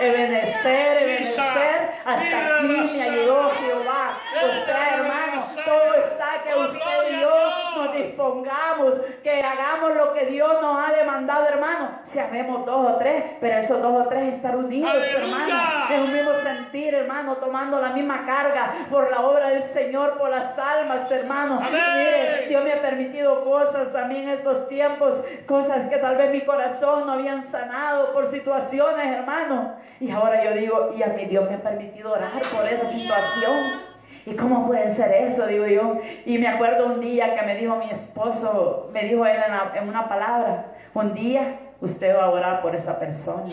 ebenecer, 0.00 1.02
ebenecer, 1.02 1.90
hasta 2.04 2.58
aquí 2.58 2.66
me 2.66 3.02
ayudó 3.02 3.50
Jehová. 3.50 4.18
O 4.34 4.66
sea, 4.66 4.94
hermano, 4.96 5.42
todo 5.64 5.94
está 5.94 6.42
que 6.42 6.54
usted 6.54 7.12
y 7.12 7.20
yo 7.20 7.59
nos 7.76 7.94
dispongamos, 7.94 8.94
que 9.22 9.40
hagamos 9.40 9.94
lo 9.96 10.12
que 10.12 10.26
Dios 10.26 10.60
nos 10.60 10.76
ha 10.76 10.92
demandado, 10.92 11.46
hermano. 11.46 11.90
Si 12.06 12.18
amemos 12.18 12.66
dos 12.66 12.94
o 12.94 12.96
tres, 12.96 13.24
pero 13.40 13.58
esos 13.58 13.82
dos 13.82 14.06
o 14.06 14.08
tres 14.08 14.34
estar 14.34 14.56
unidos, 14.56 14.94
hermano, 15.16 15.54
en 15.90 16.02
un 16.02 16.12
mismo 16.12 16.34
sentir, 16.34 16.94
hermano, 16.94 17.36
tomando 17.36 17.80
la 17.80 17.90
misma 17.90 18.24
carga 18.24 18.72
por 18.90 19.10
la 19.10 19.20
obra 19.20 19.50
del 19.50 19.62
Señor, 19.62 20.18
por 20.18 20.30
las 20.30 20.58
almas, 20.58 21.10
hermano. 21.10 21.60
Mire, 21.60 22.46
Dios 22.48 22.64
me 22.64 22.72
ha 22.72 22.82
permitido 22.82 23.44
cosas 23.44 23.94
a 23.94 24.04
mí 24.06 24.22
en 24.22 24.30
estos 24.30 24.68
tiempos, 24.68 25.22
cosas 25.46 25.88
que 25.88 25.96
tal 25.96 26.16
vez 26.16 26.32
mi 26.32 26.42
corazón 26.42 27.06
no 27.06 27.12
habían 27.12 27.44
sanado 27.44 28.12
por 28.12 28.28
situaciones, 28.28 29.18
hermano. 29.18 29.74
Y 30.00 30.10
ahora 30.10 30.42
yo 30.44 30.52
digo, 30.54 30.94
y 30.96 31.02
a 31.02 31.08
mi 31.08 31.26
Dios 31.26 31.48
me 31.48 31.56
ha 31.56 31.62
permitido 31.62 32.12
orar 32.12 32.30
por 32.54 32.66
esa 32.66 32.90
situación. 32.90 33.89
¿Y 34.26 34.34
cómo 34.34 34.66
puede 34.66 34.90
ser 34.90 35.12
eso? 35.12 35.46
Digo 35.46 35.66
yo. 35.66 35.98
Y 36.24 36.38
me 36.38 36.48
acuerdo 36.48 36.86
un 36.86 37.00
día 37.00 37.34
que 37.34 37.46
me 37.46 37.56
dijo 37.56 37.76
mi 37.76 37.90
esposo, 37.90 38.90
me 38.92 39.04
dijo 39.04 39.24
él 39.26 39.38
en, 39.74 39.88
una 39.88 40.08
palabra, 40.08 40.66
un 40.94 41.14
día 41.14 41.58
usted 41.80 42.14
va 42.14 42.24
a 42.24 42.30
orar 42.30 42.62
por 42.62 42.74
esa 42.74 42.98
persona. 42.98 43.52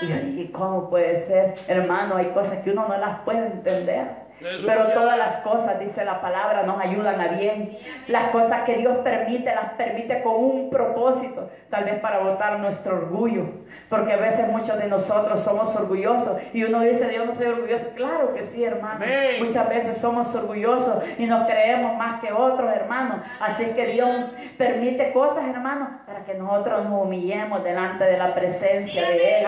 Y 0.00 0.06
yo 0.06 0.16
dije, 0.16 0.52
¿cómo 0.52 0.88
puede 0.88 1.18
ser? 1.20 1.54
Hermano, 1.68 2.16
hay 2.16 2.26
cosas 2.26 2.58
que 2.58 2.70
uno 2.70 2.88
no 2.88 2.96
las 2.96 3.20
puede 3.20 3.46
entender. 3.46 4.23
Pero 4.66 4.88
todas 4.92 5.16
las 5.16 5.36
cosas, 5.38 5.78
dice 5.78 6.04
la 6.04 6.20
palabra, 6.20 6.64
nos 6.64 6.80
ayudan 6.80 7.20
a 7.20 7.28
bien. 7.28 7.78
Las 8.08 8.30
cosas 8.30 8.62
que 8.62 8.76
Dios 8.76 8.98
permite, 8.98 9.54
las 9.54 9.72
permite 9.72 10.22
con 10.22 10.34
un 10.36 10.70
propósito, 10.70 11.50
tal 11.70 11.84
vez 11.84 11.98
para 12.00 12.18
botar 12.18 12.58
nuestro 12.58 12.96
orgullo. 12.96 13.44
Porque 13.88 14.12
a 14.12 14.16
veces 14.16 14.48
muchos 14.48 14.78
de 14.78 14.86
nosotros 14.86 15.40
somos 15.42 15.74
orgullosos 15.76 16.38
y 16.52 16.64
uno 16.64 16.80
dice, 16.80 17.08
Dios 17.08 17.26
no 17.26 17.34
soy 17.34 17.46
orgulloso. 17.46 17.88
Claro 17.96 18.34
que 18.34 18.44
sí, 18.44 18.64
hermano. 18.64 19.04
Muchas 19.40 19.68
veces 19.68 19.98
somos 19.98 20.34
orgullosos 20.34 21.02
y 21.18 21.26
nos 21.26 21.46
creemos 21.46 21.96
más 21.96 22.20
que 22.20 22.32
otros, 22.32 22.70
hermanos. 22.74 23.18
Así 23.40 23.64
que 23.66 23.86
Dios 23.86 24.10
permite 24.58 25.12
cosas, 25.12 25.44
hermano, 25.48 26.00
para 26.06 26.24
que 26.24 26.34
nosotros 26.34 26.84
nos 26.84 27.04
humillemos 27.04 27.64
delante 27.64 28.04
de 28.04 28.18
la 28.18 28.34
presencia 28.34 29.08
de 29.08 29.38
Él. 29.38 29.46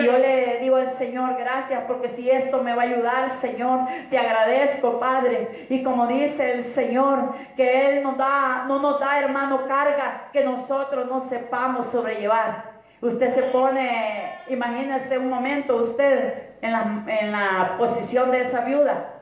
Y 0.00 0.06
yo 0.06 0.18
le 0.18 0.58
digo 0.60 0.76
al 0.76 0.88
Señor, 0.88 1.36
gracias, 1.38 1.82
porque 1.86 2.08
si 2.08 2.30
esto 2.30 2.62
me 2.62 2.74
va 2.74 2.82
a 2.82 2.86
ayudar, 2.86 3.30
Señor, 3.30 3.80
te 4.10 4.18
agradezco 4.18 4.37
agradezco, 4.38 4.98
Padre. 4.98 5.66
Y 5.68 5.82
como 5.82 6.06
dice 6.06 6.52
el 6.52 6.64
Señor, 6.64 7.34
que 7.56 7.88
Él 7.88 8.02
nos 8.02 8.16
da, 8.16 8.64
no 8.66 8.78
nos 8.78 9.00
da, 9.00 9.20
hermano, 9.20 9.66
carga 9.66 10.28
que 10.32 10.44
nosotros 10.44 11.06
no 11.08 11.20
sepamos 11.20 11.88
sobrellevar. 11.88 12.78
Usted 13.00 13.30
se 13.32 13.42
pone, 13.44 14.34
imagínese 14.48 15.18
un 15.18 15.28
momento, 15.28 15.76
usted 15.76 16.48
en 16.62 16.72
la, 16.72 17.04
en 17.06 17.32
la 17.32 17.74
posición 17.78 18.30
de 18.30 18.42
esa 18.42 18.62
viuda. 18.62 19.14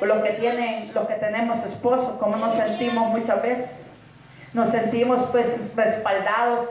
los 0.00 0.22
que 0.22 0.30
tienen, 0.30 0.94
los 0.94 1.06
que 1.06 1.14
tenemos 1.14 1.64
esposos, 1.64 2.16
como 2.18 2.36
nos 2.36 2.54
sentimos 2.54 3.08
muchas 3.08 3.42
veces. 3.42 3.82
Nos 4.54 4.70
sentimos 4.70 5.22
pues 5.30 5.74
respaldados, 5.76 6.70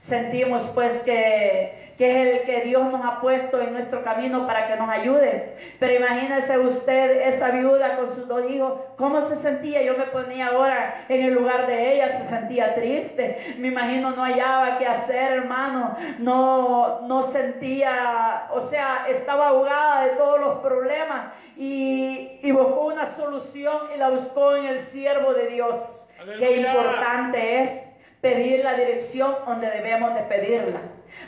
sentimos 0.00 0.66
pues 0.74 1.02
que 1.02 1.80
que 2.00 2.10
es 2.10 2.40
el 2.40 2.46
que 2.46 2.62
Dios 2.62 2.90
nos 2.90 3.04
ha 3.04 3.20
puesto 3.20 3.60
en 3.60 3.74
nuestro 3.74 4.02
camino 4.02 4.46
para 4.46 4.68
que 4.68 4.76
nos 4.76 4.88
ayude. 4.88 5.54
Pero 5.78 5.96
imagínese 5.96 6.58
usted 6.58 7.28
esa 7.28 7.50
viuda 7.50 7.98
con 7.98 8.14
sus 8.14 8.26
dos 8.26 8.50
hijos, 8.50 8.80
¿cómo 8.96 9.20
se 9.20 9.36
sentía? 9.36 9.82
Yo 9.82 9.98
me 9.98 10.06
ponía 10.06 10.46
ahora 10.46 11.04
en 11.10 11.26
el 11.26 11.34
lugar 11.34 11.66
de 11.66 11.92
ella, 11.92 12.08
se 12.08 12.24
sentía 12.24 12.74
triste. 12.74 13.54
Me 13.58 13.68
imagino 13.68 14.12
no 14.12 14.22
hallaba 14.24 14.78
qué 14.78 14.86
hacer, 14.86 15.32
hermano. 15.32 15.94
No, 16.20 17.02
no 17.02 17.22
sentía, 17.24 18.46
o 18.50 18.62
sea, 18.62 19.04
estaba 19.06 19.48
ahogada 19.48 20.06
de 20.06 20.10
todos 20.12 20.40
los 20.40 20.60
problemas 20.60 21.34
y, 21.54 22.38
y 22.42 22.50
buscó 22.50 22.86
una 22.86 23.08
solución 23.08 23.76
y 23.94 23.98
la 23.98 24.08
buscó 24.08 24.56
en 24.56 24.64
el 24.64 24.80
siervo 24.80 25.34
de 25.34 25.48
Dios. 25.48 26.08
Qué 26.38 26.62
importante 26.62 27.62
es 27.62 27.89
pedir 28.20 28.64
la 28.64 28.74
dirección 28.74 29.36
donde 29.46 29.70
debemos 29.70 30.14
de 30.14 30.22
pedirla. 30.22 30.80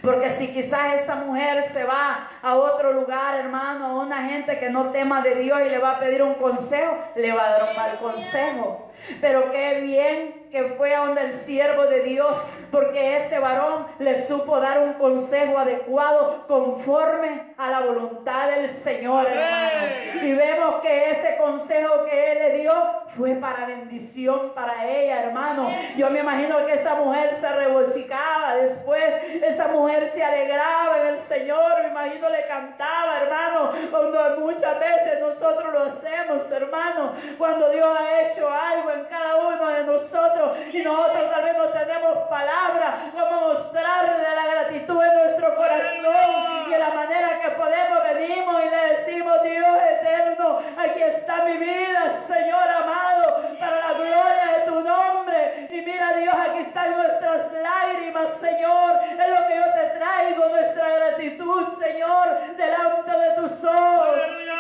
Porque 0.03 0.31
si 0.31 0.49
quizás 0.49 1.03
esa 1.03 1.17
mujer 1.17 1.65
se 1.65 1.85
va 1.85 2.31
a 2.41 2.57
otro 2.57 2.93
lugar, 2.93 3.39
hermano, 3.39 3.87
a 3.87 4.05
una 4.05 4.29
gente 4.29 4.59
que 4.59 4.71
no 4.71 4.91
tema 4.91 5.23
de 5.23 5.37
Dios 5.37 5.61
y 5.67 5.71
le 5.71 5.79
va 5.79 5.93
a 5.93 6.01
pedir 6.01 6.23
un 6.23 6.35
consejo, 6.35 6.97
le 7.15 7.33
va 7.33 7.47
a 7.47 7.53
dar 7.53 7.71
un 7.71 7.77
mal 7.77 7.99
consejo. 7.99 8.91
Pero 9.21 9.51
qué 9.51 9.81
bien 9.81 10.42
que 10.53 10.65
fue 10.77 10.95
a 10.95 11.07
donde 11.07 11.23
el 11.23 11.33
siervo 11.33 11.87
de 11.87 12.03
Dios, 12.03 12.37
porque 12.71 13.17
ese 13.17 13.39
varón 13.39 13.87
le 13.99 14.23
supo 14.27 14.61
dar 14.61 14.81
un 14.81 14.93
consejo 14.95 15.57
adecuado 15.57 16.47
conforme 16.47 17.55
a 17.57 17.71
la 17.71 17.81
voluntad 17.81 18.51
del 18.51 18.69
Señor, 18.69 19.27
hermano. 19.29 20.23
Y 20.23 20.33
vemos 20.35 20.83
que 20.83 21.11
ese 21.11 21.39
consejo 21.39 22.05
que 22.05 22.33
él 22.33 22.39
le 22.39 22.59
dio 22.59 22.73
fue 23.17 23.35
para 23.37 23.65
bendición 23.65 24.53
para 24.55 24.87
ella, 24.87 25.23
hermano. 25.25 25.71
Yo 25.97 26.11
me 26.11 26.21
imagino 26.21 26.67
que 26.67 26.75
esa 26.75 26.97
mujer 26.97 27.35
se 27.41 27.49
regocijaba 27.49 28.57
después, 28.57 29.05
esa 29.43 29.69
mujer 29.69 30.11
se 30.13 30.23
alegraba 30.23 31.01
en 31.01 31.07
el 31.15 31.19
Señor, 31.19 31.83
me 31.83 31.89
imagino 31.89 32.29
le 32.29 32.47
cantaba, 32.47 33.23
hermano, 33.23 33.73
cuando 33.91 34.41
muchas 34.41 34.79
veces 34.79 35.19
nosotros 35.21 35.73
lo 35.73 35.83
hacemos, 35.85 36.51
hermano, 36.51 37.13
cuando 37.39 37.71
Dios 37.71 37.87
ha 37.87 38.23
hecho 38.23 38.49
algo 38.51 38.91
en 38.91 39.05
cada 39.05 39.37
uno 39.37 39.69
de 39.69 39.85
nosotros 39.85 40.42
y 40.73 40.83
nosotros 40.83 41.31
tal 41.31 41.45
vez 41.45 41.57
no 41.57 41.65
tenemos 41.69 42.19
palabras 42.29 42.95
como 43.13 43.49
mostrarle 43.49 44.23
la 44.23 44.47
gratitud 44.47 45.03
de 45.03 45.15
nuestro 45.15 45.55
corazón 45.55 46.67
y 46.67 46.71
de 46.71 46.79
la 46.79 46.91
manera 46.91 47.41
que 47.41 47.51
podemos 47.51 48.03
venimos 48.15 48.63
y 48.65 48.71
le 48.71 48.87
decimos 48.95 49.43
Dios 49.43 49.77
eterno, 49.91 50.61
aquí 50.77 51.03
está 51.03 51.45
mi 51.45 51.57
vida, 51.59 52.11
Señor 52.27 52.69
amado, 52.69 53.43
para 53.59 53.77
la 53.77 53.93
gloria 53.95 54.59
de 54.59 54.71
tu 54.71 54.81
nombre. 54.81 55.67
Y 55.71 55.81
mira 55.81 56.13
Dios, 56.15 56.35
aquí 56.35 56.59
están 56.59 56.97
nuestras 56.97 57.53
lágrimas, 57.53 58.33
Señor, 58.41 59.01
es 59.11 59.29
lo 59.29 59.47
que 59.47 59.57
yo 59.57 59.73
te 59.73 59.99
traigo, 59.99 60.49
nuestra 60.49 60.89
gratitud, 60.89 61.79
Señor, 61.79 62.57
delante 62.57 63.11
de 63.11 63.31
tus 63.41 63.65
ojos. 63.65 64.02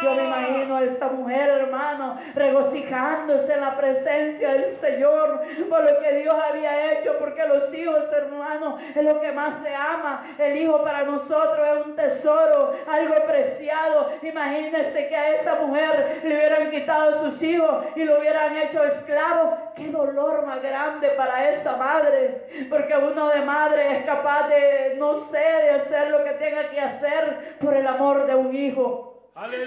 Yo 0.03 0.15
me 0.15 0.25
imagino 0.25 0.77
a 0.77 0.83
esta 0.83 1.09
mujer, 1.09 1.49
hermano, 1.49 2.19
regocijándose 2.35 3.55
en 3.55 3.61
la 3.61 3.77
presencia 3.77 4.55
del 4.55 4.69
Señor 4.69 5.43
por 5.69 5.85
lo 5.85 6.01
que 6.01 6.12
Dios 6.17 6.35
había 6.35 6.93
hecho, 6.93 7.17
porque 7.19 7.47
los 7.47 7.73
hijos, 7.73 8.11
hermano, 8.12 8.79
es 8.95 9.05
lo 9.05 9.21
que 9.21 9.31
más 9.33 9.62
se 9.62 9.75
ama. 9.75 10.25
El 10.38 10.57
hijo 10.57 10.83
para 10.83 11.05
nosotros 11.05 11.67
es 11.79 11.87
un 11.87 11.97
tesoro, 11.97 12.75
algo 12.87 13.15
preciado. 13.27 14.11
Imagínense 14.23 15.09
que 15.09 15.17
a 15.17 15.35
esa 15.35 15.55
mujer 15.57 16.21
le 16.25 16.35
hubieran 16.35 16.71
quitado 16.71 17.15
sus 17.15 17.43
hijos 17.43 17.85
y 17.95 18.05
lo 18.05 18.19
hubieran 18.19 18.57
hecho 18.57 18.83
esclavo. 18.85 19.57
Qué 19.77 19.88
dolor 19.88 20.47
más 20.47 20.62
grande 20.62 21.09
para 21.11 21.51
esa 21.51 21.77
madre, 21.77 22.67
porque 22.69 22.97
uno 22.97 23.29
de 23.29 23.41
madre 23.43 23.99
es 23.99 24.05
capaz 24.05 24.49
de, 24.49 24.97
no 24.99 25.17
sé, 25.17 25.38
de 25.38 25.71
hacer 25.71 26.11
lo 26.11 26.25
que 26.25 26.31
tenga 26.33 26.69
que 26.71 26.81
hacer 26.81 27.57
por 27.61 27.75
el 27.75 27.87
amor 27.87 28.27
de 28.27 28.35
un 28.35 28.55
hijo. 28.55 29.12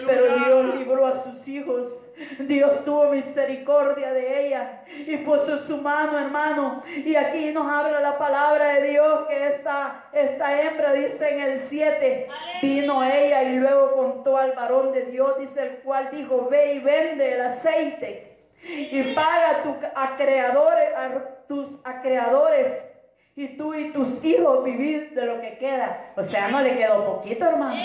Pero 0.05 0.37
Dios 0.37 0.75
libró 0.75 1.07
a 1.07 1.17
sus 1.19 1.47
hijos. 1.47 1.87
Dios 2.39 2.85
tuvo 2.85 3.09
misericordia 3.09 4.13
de 4.13 4.47
ella 4.47 4.83
y 4.87 5.17
puso 5.17 5.57
su 5.57 5.77
mano, 5.77 6.19
hermano. 6.19 6.83
Y 6.87 7.15
aquí 7.15 7.51
nos 7.51 7.67
habla 7.67 7.99
la 7.99 8.17
palabra 8.17 8.75
de 8.75 8.91
Dios 8.91 9.27
que 9.27 9.47
esta, 9.47 10.05
esta 10.13 10.61
hembra 10.61 10.93
dice 10.93 11.29
en 11.29 11.41
el 11.41 11.59
7, 11.59 12.27
vino 12.61 13.03
ella 13.03 13.43
y 13.43 13.57
luego 13.57 13.93
contó 13.93 14.37
al 14.37 14.51
varón 14.53 14.91
de 14.91 15.05
Dios, 15.05 15.37
dice 15.39 15.61
el 15.61 15.77
cual 15.79 16.09
dijo, 16.11 16.47
ve 16.49 16.75
y 16.75 16.79
vende 16.79 17.33
el 17.33 17.41
aceite 17.41 18.37
y 18.67 19.13
paga 19.13 19.49
a, 19.49 19.63
tu 19.63 19.75
acreedores, 19.95 20.95
a 20.95 21.47
tus 21.47 21.69
acreedores 21.83 22.83
y 23.35 23.57
tú 23.57 23.73
y 23.73 23.91
tus 23.91 24.23
hijos 24.23 24.63
vivir 24.63 25.11
de 25.13 25.25
lo 25.25 25.41
que 25.41 25.57
queda. 25.57 26.13
O 26.15 26.23
sea, 26.23 26.49
no 26.49 26.61
le 26.61 26.77
quedó 26.77 27.03
poquito, 27.05 27.45
hermano. 27.45 27.75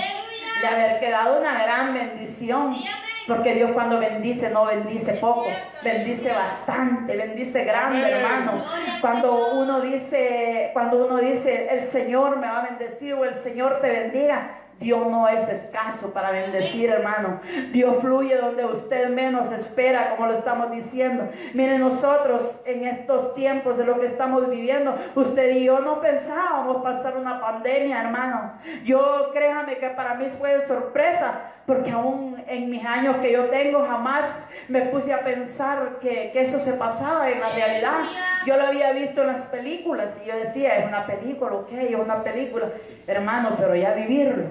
De 0.61 0.67
haber 0.67 1.01
quedado 1.01 1.41
una 1.41 1.63
gran 1.63 1.95
bendición. 1.95 2.77
Porque 3.27 3.55
Dios 3.55 3.71
cuando 3.73 4.01
bendice 4.01 4.51
no 4.51 4.65
bendice 4.65 5.13
poco, 5.15 5.47
bendice 5.85 6.33
bastante, 6.33 7.17
bendice 7.17 7.65
grande, 7.65 8.11
hermano. 8.11 8.65
Cuando 9.01 9.53
uno 9.53 9.81
dice, 9.83 10.71
cuando 10.73 11.07
uno 11.07 11.19
dice, 11.19 11.69
el 11.71 11.85
Señor 11.85 12.39
me 12.39 12.49
va 12.49 12.61
a 12.61 12.69
bendecir 12.71 13.15
o 13.15 13.25
el 13.25 13.35
Señor 13.35 13.81
te 13.81 13.89
bendiga, 13.89 14.60
Dios 14.81 15.07
no 15.09 15.29
es 15.29 15.47
escaso 15.47 16.13
para 16.15 16.31
bendecir, 16.31 16.89
hermano. 16.89 17.41
Dios 17.71 17.99
fluye 18.01 18.35
donde 18.37 18.65
usted 18.65 19.11
menos 19.11 19.53
espera, 19.53 20.17
como 20.17 20.29
lo 20.29 20.35
estamos 20.35 20.71
diciendo. 20.71 21.29
Mire, 21.53 21.79
nosotros 21.79 22.63
en 22.65 22.87
estos 22.87 23.35
tiempos 23.35 23.77
de 23.77 23.85
lo 23.85 24.01
que 24.01 24.07
estamos 24.07 24.49
viviendo, 24.49 24.95
usted 25.15 25.51
y 25.57 25.65
yo 25.65 25.81
no 25.81 26.01
pensábamos 26.01 26.83
pasar 26.83 27.19
una 27.19 27.41
pandemia, 27.41 28.03
hermano. 28.03 28.55
Yo 28.83 29.31
créame 29.35 29.77
que 29.77 29.91
para 29.91 30.15
mí 30.15 30.31
fue 30.31 30.63
sorpresa, 30.63 31.41
porque 31.67 31.91
aún 31.91 32.43
en 32.49 32.71
mis 32.71 32.85
años 32.85 33.17
que 33.19 33.33
yo 33.33 33.45
tengo 33.45 33.85
jamás 33.87 34.27
me 34.69 34.83
puse 34.87 35.13
a 35.13 35.21
pensar 35.21 35.99
que, 36.01 36.31
que 36.33 36.41
eso 36.41 36.59
se 36.59 36.73
pasaba 36.73 37.31
en 37.31 37.41
la 37.41 37.51
realidad. 37.51 37.99
Yo 38.47 38.57
lo 38.57 38.67
había 38.67 38.93
visto 38.93 39.21
en 39.21 39.29
las 39.29 39.43
películas 39.43 40.19
y 40.25 40.29
yo 40.29 40.37
decía, 40.37 40.79
es 40.79 40.87
una 40.89 41.07
película, 41.07 41.53
ok, 41.53 41.73
es 41.73 41.95
una 41.95 42.25
película. 42.25 42.71
Hermano, 43.07 43.51
pero 43.59 43.77
ya 43.77 43.93
vivirlo. 43.93 44.45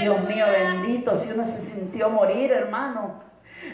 Dios 0.00 0.28
mío 0.28 0.46
bendito, 0.50 1.16
si 1.16 1.32
uno 1.32 1.44
se 1.44 1.60
sintió 1.60 2.10
morir, 2.10 2.52
hermano. 2.52 3.22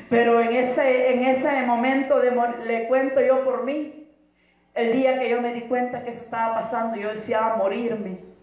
Pero 0.09 0.41
en 0.41 0.53
ese, 0.55 1.13
en 1.13 1.25
ese 1.25 1.63
momento 1.63 2.21
le 2.21 2.89
cuento 2.89 3.21
yo 3.21 3.45
por 3.45 3.65
mí, 3.65 4.09
el 4.75 4.93
día 4.93 5.19
que 5.19 5.31
yo 5.31 5.41
me 5.41 5.55
di 5.55 5.63
cuenta 5.63 6.05
que 6.05 6.11
eso 6.11 6.23
estaba 6.23 6.55
pasando, 6.57 6.97
yo 6.97 7.11
deseaba 7.11 7.57
morirme. 7.57 8.36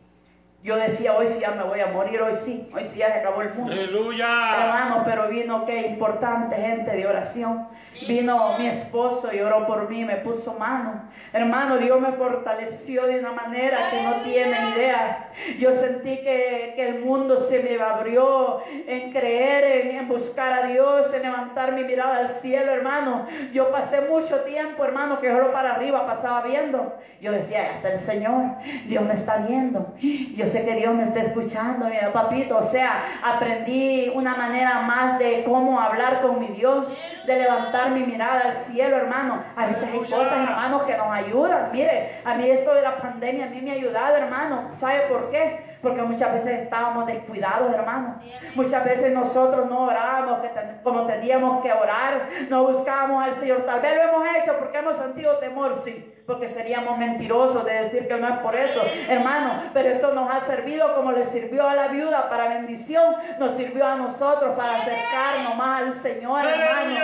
Yo 0.64 0.78
decía, 0.78 1.14
hoy 1.14 1.28
sí 1.28 1.42
ya 1.42 1.52
me 1.52 1.64
voy 1.64 1.82
a 1.82 1.88
morir, 1.88 2.22
hoy 2.22 2.36
sí, 2.38 2.70
hoy 2.74 2.86
sí 2.86 3.00
ya 3.00 3.12
se 3.12 3.20
acabó 3.20 3.42
el 3.42 3.54
mundo. 3.54 3.74
Aleluya. 3.74 4.64
Hermano, 4.64 5.02
pero 5.04 5.28
vino 5.28 5.66
qué 5.66 5.88
importante 5.88 6.56
gente 6.56 6.90
de 6.90 7.06
oración. 7.06 7.68
Vino 8.08 8.58
mi 8.58 8.68
esposo 8.68 9.30
y 9.34 9.40
oró 9.40 9.68
por 9.68 9.90
mí, 9.90 10.04
me 10.04 10.16
puso 10.18 10.58
mano. 10.58 11.04
Hermano, 11.32 11.78
Dios 11.78 12.00
me 12.00 12.14
fortaleció 12.14 13.06
de 13.08 13.20
una 13.20 13.32
manera 13.32 13.90
que 13.92 14.02
no 14.04 14.14
tiene 14.24 14.56
idea. 14.76 15.30
Yo 15.60 15.76
sentí 15.76 16.18
que, 16.18 16.74
que 16.76 16.88
el 16.88 17.06
mundo 17.06 17.40
se 17.40 17.62
me 17.62 17.80
abrió 17.82 18.62
en 18.88 19.12
creer, 19.12 19.96
en, 19.96 20.08
buscar 20.08 20.54
a 20.54 20.68
Dios, 20.68 21.14
en 21.14 21.24
levantar 21.24 21.74
mi 21.74 21.84
mirada 21.84 22.20
al 22.20 22.30
cielo, 22.30 22.72
hermano. 22.72 23.28
Yo 23.52 23.72
pasé 23.72 24.02
mucho 24.02 24.42
tiempo, 24.42 24.84
hermano, 24.84 25.20
que 25.20 25.32
solo 25.32 25.52
para 25.52 25.76
arriba 25.76 26.06
pasaba 26.06 26.42
viendo. 26.42 26.96
Yo 27.22 27.32
decía, 27.32 27.76
hasta 27.76 27.94
el 27.94 28.00
Señor, 28.00 28.44
Dios 28.88 29.04
me 29.04 29.14
está 29.14 29.38
viendo. 29.38 29.94
Yo 30.36 30.48
sé 30.54 30.66
que 30.66 30.76
Dios 30.76 30.94
me 30.94 31.04
está 31.04 31.22
escuchando, 31.22 31.88
mira, 31.88 32.14
papito. 32.14 32.58
O 32.58 32.64
sea, 32.64 33.04
aprendí 33.24 34.10
una 34.14 34.36
manera 34.36 34.82
más 34.82 35.18
de 35.18 35.44
cómo 35.44 35.80
hablar 35.80 36.22
con 36.22 36.40
mi 36.40 36.48
Dios, 36.48 36.88
de 37.26 37.40
levantar 37.40 37.92
mi 37.92 38.06
mirada 38.06 38.42
al 38.42 38.54
cielo, 38.54 38.98
hermano. 38.98 39.44
A 39.56 39.66
veces 39.68 39.90
hay 39.92 40.00
cosas, 40.00 40.50
hermano, 40.50 40.86
que 40.86 40.96
nos 40.96 41.12
ayudan. 41.12 41.72
Mire, 41.72 42.22
a 42.24 42.36
mí 42.36 42.48
esto 42.50 42.74
de 42.74 42.82
la 42.84 42.98
pandemia, 42.98 43.48
a 43.48 43.50
mí 43.50 43.62
me 43.62 43.72
ha 43.72 43.74
ayudado, 43.74 44.16
hermano. 44.16 44.70
¿Sabe 44.80 45.02
por 45.10 45.32
qué? 45.32 45.73
Porque 45.84 46.02
muchas 46.02 46.34
veces 46.34 46.64
estábamos 46.64 47.06
descuidados, 47.06 47.72
hermano. 47.72 48.16
Muchas 48.56 48.84
veces 48.84 49.14
nosotros 49.14 49.70
no 49.70 49.82
orábamos 49.82 50.40
como 50.82 51.06
teníamos 51.06 51.62
que 51.62 51.72
orar. 51.72 52.30
No 52.50 52.72
buscábamos 52.72 53.24
al 53.24 53.36
Señor. 53.36 53.64
Tal 53.66 53.82
vez 53.82 53.98
lo 53.98 54.04
hemos 54.04 54.28
hecho 54.38 54.58
porque 54.58 54.80
hemos 54.80 54.98
sentido 54.98 55.38
temor, 55.38 55.78
sí 55.84 56.10
porque 56.26 56.48
seríamos 56.48 56.98
mentirosos 56.98 57.66
de 57.66 57.74
decir 57.74 58.08
que 58.08 58.16
no 58.16 58.30
es 58.30 58.38
por 58.40 58.56
eso, 58.56 58.82
hermano, 59.10 59.64
pero 59.74 59.90
esto 59.90 60.14
nos 60.14 60.32
ha 60.32 60.40
servido 60.42 60.96
como 60.96 61.12
le 61.12 61.26
sirvió 61.26 61.68
a 61.68 61.76
la 61.76 61.90
viuda 61.90 62.30
para 62.30 62.48
bendición, 62.48 63.16
nos 63.40 63.54
sirvió 63.54 63.86
a 63.86 63.96
nosotros 63.96 64.56
para 64.56 64.78
acercarnos 64.78 65.56
más 65.58 65.82
al 65.82 65.94
Señor, 65.94 66.46
hermano. 66.46 67.00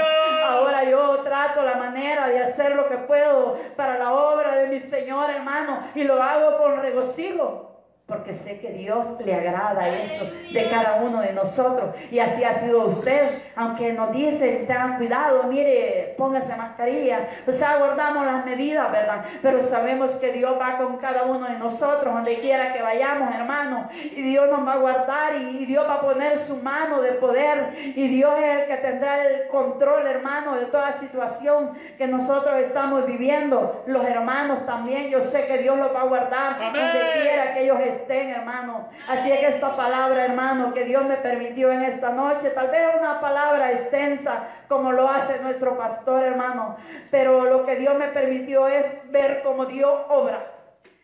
Ahora 0.47 0.83
yo 0.85 1.19
trato 1.23 1.63
la 1.63 1.75
manera 1.75 2.27
de 2.27 2.39
hacer 2.41 2.75
lo 2.75 2.87
que 2.87 2.97
puedo 2.97 3.59
para 3.75 3.99
la 3.99 4.13
obra 4.13 4.55
de 4.55 4.67
mi 4.67 4.79
Señor, 4.79 5.29
hermano, 5.29 5.79
y 5.95 6.03
lo 6.03 6.21
hago 6.21 6.57
con 6.57 6.81
regocijo 6.81 7.68
porque 8.09 8.33
sé 8.33 8.59
que 8.59 8.71
Dios 8.71 9.05
le 9.23 9.35
agrada 9.35 9.87
eso 9.87 10.25
de 10.51 10.69
cada 10.69 11.01
uno 11.01 11.21
de 11.21 11.31
nosotros. 11.31 11.95
Y 12.11 12.19
así 12.19 12.43
ha 12.43 12.55
sido 12.55 12.87
usted, 12.87 13.29
aunque 13.55 13.93
nos 13.93 14.11
dicen, 14.11 14.65
tengan 14.67 14.97
cuidado, 14.97 15.43
mire, 15.43 16.15
póngase 16.17 16.53
mascarilla. 16.79 17.27
O 17.47 17.51
sea, 17.51 17.77
guardamos 17.77 18.25
las 18.25 18.45
medidas, 18.45 18.91
¿verdad? 18.91 19.25
Pero 19.41 19.63
sabemos 19.63 20.13
que 20.13 20.31
Dios 20.31 20.59
va 20.59 20.77
con 20.77 20.97
cada 20.97 21.23
uno 21.23 21.47
de 21.47 21.57
nosotros, 21.57 22.13
donde 22.13 22.39
quiera 22.39 22.73
que 22.73 22.81
vayamos, 22.81 23.33
hermano. 23.33 23.89
Y 23.93 24.21
Dios 24.21 24.49
nos 24.49 24.67
va 24.67 24.73
a 24.73 24.77
guardar 24.77 25.35
y, 25.35 25.65
Dios 25.65 25.87
va 25.87 25.95
a 25.95 26.01
poner 26.01 26.39
su 26.39 26.57
mano 26.57 27.01
de 27.01 27.13
poder. 27.13 27.75
Y 27.95 28.07
Dios 28.07 28.33
es 28.41 28.61
el 28.61 28.67
que 28.67 28.77
tendrá 28.77 29.23
el 29.23 29.47
control, 29.47 30.07
hermano, 30.07 30.55
de 30.55 30.65
toda 30.65 30.93
situación 30.93 31.77
que 31.97 32.07
nosotros 32.07 32.55
estamos 32.59 33.05
viviendo. 33.05 33.83
Los 33.85 34.05
hermanos 34.05 34.65
también, 34.65 35.09
yo 35.09 35.21
sé 35.23 35.45
que 35.45 35.59
Dios 35.59 35.77
los 35.77 35.93
va 35.93 36.01
a 36.01 36.05
guardar 36.05 36.57
donde 36.59 36.79
quiera 37.21 37.53
que 37.53 37.63
ellos 37.63 37.79
estén 37.79 37.99
estén, 37.99 38.29
hermano. 38.29 38.89
Así 39.07 39.31
es 39.31 39.39
que 39.39 39.47
esta 39.47 39.75
palabra, 39.75 40.25
hermano, 40.25 40.73
que 40.73 40.85
Dios 40.85 41.05
me 41.05 41.17
permitió 41.17 41.71
en 41.71 41.83
esta 41.83 42.09
noche, 42.09 42.49
tal 42.49 42.69
vez 42.69 42.81
una 42.99 43.19
palabra 43.19 43.71
extensa 43.71 44.47
como 44.67 44.91
lo 44.91 45.09
hace 45.09 45.39
nuestro 45.39 45.77
pastor, 45.77 46.23
hermano, 46.23 46.68
pero 47.11 47.45
lo 47.45 47.65
que 47.65 47.75
Dios 47.75 47.95
me 47.97 48.07
permitió 48.07 48.67
es 48.67 48.85
ver 49.11 49.41
cómo 49.43 49.65
Dios 49.65 49.93
obra. 50.09 50.55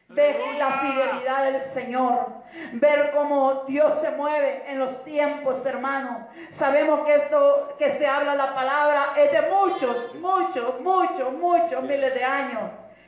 Ver 0.07 0.35
la 0.59 0.69
fidelidad 0.71 1.51
del 1.51 1.61
Señor, 1.61 2.27
ver 2.73 3.11
cómo 3.15 3.63
Dios 3.67 3.95
se 4.01 4.11
mueve 4.11 4.61
en 4.67 4.77
los 4.77 5.03
tiempos, 5.03 5.65
hermano. 5.65 6.27
Sabemos 6.51 6.99
que 7.07 7.15
esto 7.15 7.73
que 7.79 7.89
se 7.89 8.05
habla 8.05 8.35
la 8.35 8.53
palabra 8.53 9.13
es 9.17 9.31
de 9.31 9.41
muchos, 9.49 10.13
muchos, 10.15 10.79
muchos, 10.81 11.33
muchos 11.33 11.81
miles 11.81 12.13
de 12.13 12.23
años. 12.23 12.61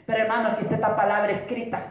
Pero 0.08 0.24
hermano, 0.24 0.50
aquí 0.50 0.64
está 0.64 0.76
esta 0.76 0.96
palabra 0.96 1.32
escrita. 1.34 1.88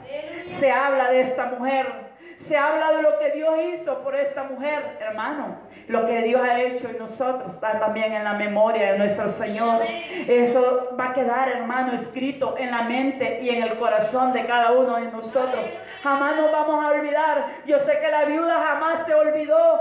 Se 0.49 0.73
habla 0.73 1.11
de 1.11 1.21
esta 1.21 1.47
mujer. 1.47 2.06
Se 2.37 2.57
habla 2.57 2.93
de 2.93 3.03
lo 3.03 3.19
que 3.19 3.31
Dios 3.33 3.55
hizo 3.75 4.03
por 4.03 4.15
esta 4.15 4.45
mujer, 4.45 4.97
hermano. 5.01 5.59
Lo 5.89 6.07
que 6.07 6.23
Dios 6.23 6.41
ha 6.43 6.61
hecho 6.61 6.89
en 6.89 6.99
nosotros 6.99 7.55
está 7.55 7.79
también 7.79 8.13
en 8.13 8.25
la 8.25 8.35
memoria 8.35 8.93
de 8.93 8.99
nuestro 8.99 9.31
Señor. 9.31 9.83
Eso 10.29 10.97
va 10.99 11.11
a 11.11 11.13
quedar, 11.13 11.49
hermano, 11.49 11.93
escrito 11.93 12.57
en 12.59 12.71
la 12.71 12.83
mente 12.83 13.41
y 13.43 13.51
en 13.51 13.63
el 13.63 13.75
corazón 13.79 14.33
de 14.33 14.47
cada 14.47 14.73
uno 14.73 14.97
de 14.97 15.11
nosotros. 15.11 15.65
Jamás 16.03 16.37
nos 16.37 16.53
vamos 16.53 16.85
a 16.85 16.89
olvidar. 16.89 17.47
Yo 17.67 17.79
sé 17.79 17.99
que 18.01 18.09
la 18.09 18.25
viuda 18.25 18.63
jamás 18.67 19.07
se 19.07 19.15
olvidó. 19.15 19.81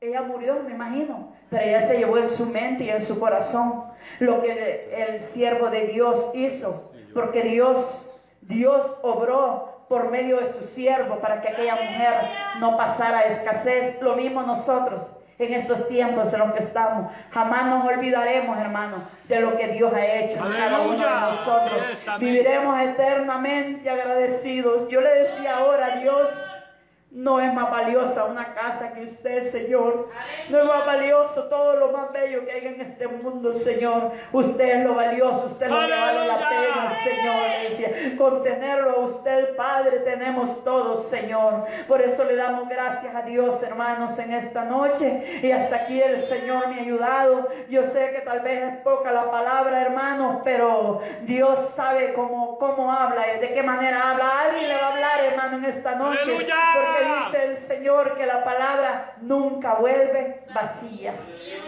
Ella 0.00 0.22
murió, 0.22 0.60
me 0.64 0.72
imagino, 0.72 1.32
pero 1.48 1.62
ella 1.62 1.82
se 1.82 1.98
llevó 1.98 2.18
en 2.18 2.28
su 2.28 2.46
mente 2.46 2.84
y 2.84 2.90
en 2.90 3.02
su 3.02 3.20
corazón 3.20 3.84
lo 4.18 4.42
que 4.42 4.90
el 4.92 5.20
siervo 5.20 5.70
de 5.70 5.86
Dios 5.86 6.30
hizo 6.34 6.92
porque 7.12 7.42
Dios, 7.42 8.10
Dios 8.42 8.98
obró 9.02 9.71
por 9.92 10.10
medio 10.10 10.40
de 10.40 10.48
su 10.48 10.64
siervo 10.64 11.16
para 11.16 11.42
que 11.42 11.50
aquella 11.50 11.74
mujer 11.74 12.14
no 12.60 12.78
pasara 12.78 13.24
escasez. 13.24 14.00
Lo 14.00 14.16
mismo 14.16 14.40
nosotros 14.40 15.18
en 15.38 15.52
estos 15.52 15.86
tiempos 15.86 16.32
en 16.32 16.38
los 16.38 16.52
que 16.54 16.60
estamos. 16.60 17.12
Jamás 17.30 17.66
nos 17.66 17.84
olvidaremos, 17.84 18.56
hermano, 18.56 18.96
de 19.28 19.40
lo 19.40 19.54
que 19.54 19.68
Dios 19.68 19.92
ha 19.92 20.02
hecho 20.02 20.46
en 20.46 20.52
cada 20.54 20.80
uno 20.80 20.96
de 20.96 21.20
nosotros. 21.20 22.08
Viviremos 22.18 22.80
eternamente 22.80 23.90
agradecidos. 23.90 24.88
Yo 24.88 25.02
le 25.02 25.10
decía 25.24 25.58
ahora, 25.58 25.96
Dios, 25.96 26.30
no 27.22 27.40
es 27.40 27.54
más 27.54 27.70
valiosa 27.70 28.24
una 28.24 28.52
casa 28.52 28.92
que 28.92 29.02
usted, 29.02 29.42
Señor. 29.42 30.08
No 30.50 30.58
es 30.58 30.64
más 30.64 30.84
valioso 30.84 31.44
todo 31.44 31.76
lo 31.76 31.92
más 31.92 32.12
bello 32.12 32.44
que 32.44 32.50
hay 32.50 32.66
en 32.66 32.80
este 32.80 33.06
mundo, 33.06 33.54
Señor. 33.54 34.10
Usted 34.32 34.80
es 34.80 34.84
lo 34.84 34.96
valioso, 34.96 35.46
usted 35.46 35.68
lo 35.68 35.76
vale 35.76 36.26
la 36.26 36.36
pena, 36.36 36.92
Señor. 37.04 38.16
Con 38.18 38.42
tenerlo 38.42 38.90
a 38.90 38.98
usted, 39.06 39.54
Padre, 39.54 40.00
tenemos 40.00 40.64
todo, 40.64 40.96
Señor. 40.96 41.64
Por 41.86 42.02
eso 42.02 42.24
le 42.24 42.34
damos 42.34 42.68
gracias 42.68 43.14
a 43.14 43.22
Dios, 43.22 43.62
hermanos, 43.62 44.18
en 44.18 44.32
esta 44.32 44.64
noche. 44.64 45.40
Y 45.44 45.52
hasta 45.52 45.76
aquí 45.76 46.02
el 46.02 46.22
Señor 46.22 46.68
me 46.68 46.80
ha 46.80 46.82
ayudado. 46.82 47.48
Yo 47.68 47.86
sé 47.86 48.10
que 48.10 48.22
tal 48.22 48.40
vez 48.40 48.64
es 48.64 48.76
poca 48.78 49.12
la 49.12 49.30
palabra, 49.30 49.80
hermanos, 49.80 50.40
pero 50.42 51.00
Dios 51.20 51.70
sabe 51.76 52.14
cómo, 52.14 52.58
cómo 52.58 52.92
habla 52.92 53.36
y 53.36 53.38
de 53.38 53.54
qué 53.54 53.62
manera 53.62 54.10
habla. 54.10 54.40
Alguien 54.40 54.68
le 54.68 54.74
va 54.74 54.88
a 54.88 54.92
hablar, 54.92 55.24
hermano, 55.24 55.58
en 55.58 55.64
esta 55.66 55.94
noche. 55.94 56.18
Porque 56.24 57.11
dice 57.16 57.44
el 57.44 57.56
Señor 57.56 58.16
que 58.16 58.26
la 58.26 58.44
palabra 58.44 59.14
nunca 59.20 59.74
vuelve 59.74 60.42
vacía. 60.54 61.14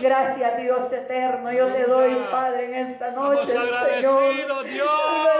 Gracias 0.00 0.56
Dios 0.56 0.92
eterno. 0.92 1.52
Yo 1.52 1.68
te 1.68 1.84
doy, 1.84 2.14
Padre, 2.30 2.66
en 2.66 2.86
esta 2.86 3.10
noche, 3.10 3.46
Señor. 3.46 4.64
Dios, 4.64 4.90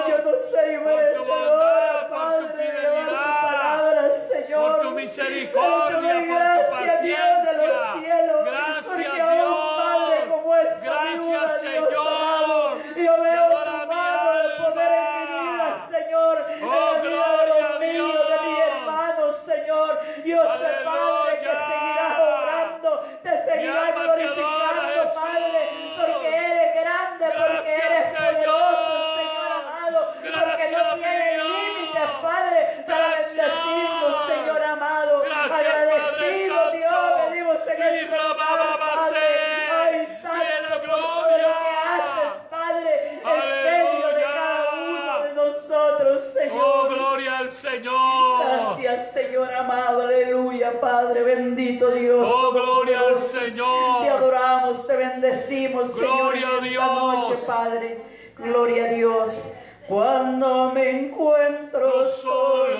yo 0.09 0.17
no 0.17 0.33
soy 0.51 0.79
merecedora, 0.79 2.09
Padre, 2.09 2.41
por 2.41 2.53
tu 2.53 2.57
fidelidad, 2.57 4.13
Señor. 4.29 4.73
Por 4.73 4.83
tu 4.83 4.91
misericordia, 4.93 6.25
por 6.27 6.65
tu 6.65 6.71
paciencia. 6.71 8.14
Dios 20.25 20.45
¡Aleluya! 20.49 20.85
Padre 20.85 21.39
que 21.39 21.45
seguirás 21.45 22.19
orando, 22.19 22.91
te 23.23 23.33
seguirás 23.45 23.95
glorificando, 23.95 25.15
Padre, 25.15 25.61
porque 26.01 26.29
eres 26.37 26.75
grande, 26.81 27.25
porque 27.37 27.73
eres 27.75 28.07
poderoso, 28.15 28.93
Señor 29.15 29.53
amado, 29.53 30.01
Gracias, 30.23 30.49
porque 30.49 30.69
no 30.73 30.95
tienes 30.95 31.45
límites, 31.45 32.11
Padre, 32.23 32.61
para 32.87 33.07
bendecirnos, 33.09 34.27
Señor 34.27 34.63
amado. 34.63 35.13
Gracias, 35.25 35.61
Agradecido, 35.61 36.57
Padre 36.57 37.35
Dios, 37.35 37.59
Santo. 37.65 38.79
Padre. 38.79 39.45
Gloria. 40.85 41.53
Padre, 42.51 43.21
¡Aleluya! 43.25 44.33
uno 44.75 45.23
de 45.23 45.33
nosotros, 45.35 46.25
Señor. 46.33 46.63
Oh, 46.65 46.89
gloria 46.89 47.39
al 47.39 47.51
Señor. 47.51 48.45
Gracias, 48.45 49.13
Señor 49.13 49.53
amado 49.55 50.09
aleluya, 50.65 50.81
Padre, 50.81 51.23
bendito 51.23 51.91
Dios. 51.91 52.29
Oh, 52.31 52.53
gloria 52.53 53.01
al 53.01 53.17
Señor. 53.17 54.03
Te 54.03 54.11
adoramos, 54.11 54.87
te 54.87 54.97
bendecimos, 54.97 55.95
gloria 55.95 56.41
Señor, 56.41 56.61
a 56.61 56.65
Dios. 56.65 56.87
noche, 56.87 57.43
Padre. 57.47 57.99
Gloria 58.39 58.85
a 58.85 58.89
Dios. 58.89 59.45
Cuando 59.87 60.73
me 60.73 61.07
encuentro 61.07 62.05
solo 62.07 62.75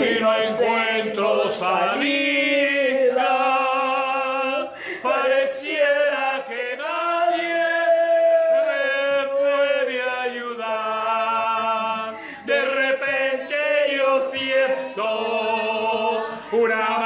y 0.00 0.20
no 0.20 0.36
encuentro 0.36 1.48
salida. 1.48 2.31
Hurra! 16.52 17.01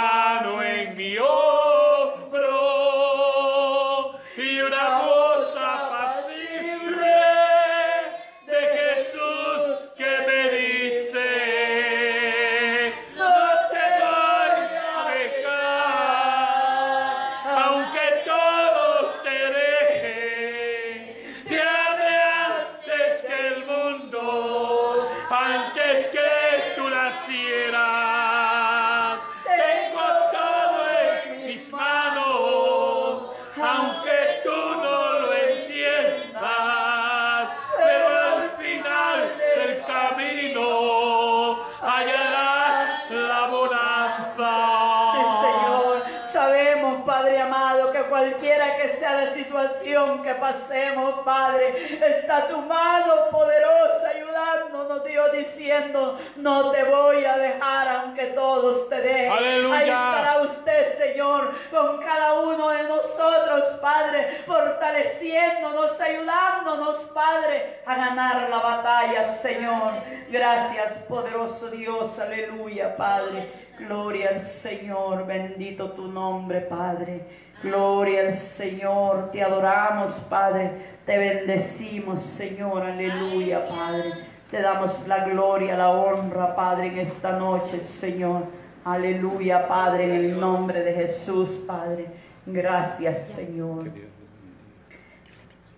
Que 50.26 50.34
pasemos, 50.34 51.20
Padre. 51.24 51.98
Está 52.04 52.48
tu 52.48 52.60
mano 52.62 53.30
poderosa 53.30 54.08
ayudándonos, 54.08 55.04
Dios, 55.04 55.32
diciendo, 55.32 56.18
no 56.36 56.72
te 56.72 56.82
voy 56.82 57.24
a 57.24 57.36
dejar 57.36 57.88
aunque 57.88 58.26
todos 58.26 58.88
te 58.88 59.00
dejen. 59.00 59.72
Ahí 59.72 59.88
estará 59.88 60.42
usted, 60.42 60.86
Señor, 60.86 61.54
con 61.70 62.00
cada 62.02 62.34
uno 62.40 62.70
de 62.70 62.82
nosotros, 62.84 63.68
Padre, 63.80 64.42
fortaleciéndonos, 64.46 66.00
ayudándonos, 66.00 66.98
Padre, 67.14 67.80
a 67.86 67.94
ganar 67.94 68.50
la 68.50 68.58
batalla, 68.58 69.24
Señor. 69.24 69.92
Gracias, 70.28 71.06
poderoso 71.08 71.68
Dios, 71.68 72.18
aleluya, 72.18 72.96
Padre. 72.96 73.52
Gloria 73.78 74.30
al 74.30 74.40
Señor, 74.40 75.24
bendito 75.26 75.92
tu 75.92 76.08
nombre, 76.08 76.62
Padre. 76.62 77.45
Gloria 77.62 78.20
al 78.20 78.34
Señor, 78.34 79.30
te 79.30 79.42
adoramos, 79.42 80.14
Padre, 80.28 80.70
te 81.06 81.16
bendecimos, 81.16 82.22
Señor, 82.22 82.82
aleluya, 82.82 83.66
Padre. 83.66 84.12
Te 84.50 84.60
damos 84.60 85.08
la 85.08 85.24
gloria, 85.24 85.76
la 85.76 85.90
honra, 85.90 86.54
Padre, 86.54 86.88
en 86.88 86.98
esta 86.98 87.32
noche, 87.32 87.80
Señor. 87.80 88.42
Aleluya, 88.84 89.66
Padre, 89.66 90.04
en 90.04 90.12
el 90.12 90.40
nombre 90.40 90.82
de 90.82 90.92
Jesús, 90.92 91.64
Padre. 91.66 92.06
Gracias, 92.44 93.22
Señor. 93.28 93.90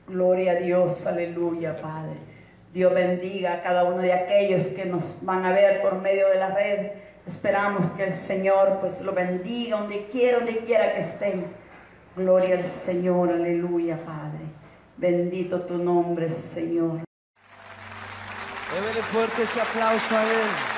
Gloria 0.08 0.52
a 0.52 0.54
Dios, 0.56 1.06
aleluya, 1.06 1.80
Padre. 1.80 2.16
Dios 2.74 2.92
bendiga 2.92 3.54
a 3.54 3.62
cada 3.62 3.84
uno 3.84 3.98
de 3.98 4.12
aquellos 4.12 4.66
que 4.68 4.84
nos 4.84 5.02
van 5.22 5.44
a 5.44 5.52
ver 5.52 5.80
por 5.80 5.94
medio 6.00 6.28
de 6.28 6.36
la 6.36 6.50
red. 6.50 6.90
Esperamos 7.26 7.92
que 7.92 8.04
el 8.04 8.12
Señor 8.12 8.78
pues 8.80 9.00
lo 9.00 9.12
bendiga 9.12 9.78
donde 9.78 10.06
quiera, 10.06 10.38
donde 10.38 10.58
quiera 10.58 10.94
que 10.94 11.00
estén. 11.00 11.46
Gloria 12.18 12.56
al 12.56 12.68
Señor, 12.68 13.30
aleluya, 13.30 14.04
Padre. 14.04 14.40
Bendito 14.96 15.60
tu 15.60 15.78
nombre, 15.78 16.34
Señor. 16.34 17.04
Démele 18.74 19.02
fuerte 19.02 19.42
ese 19.44 19.60
aplauso 19.60 20.16
a 20.16 20.22
Él. 20.24 20.77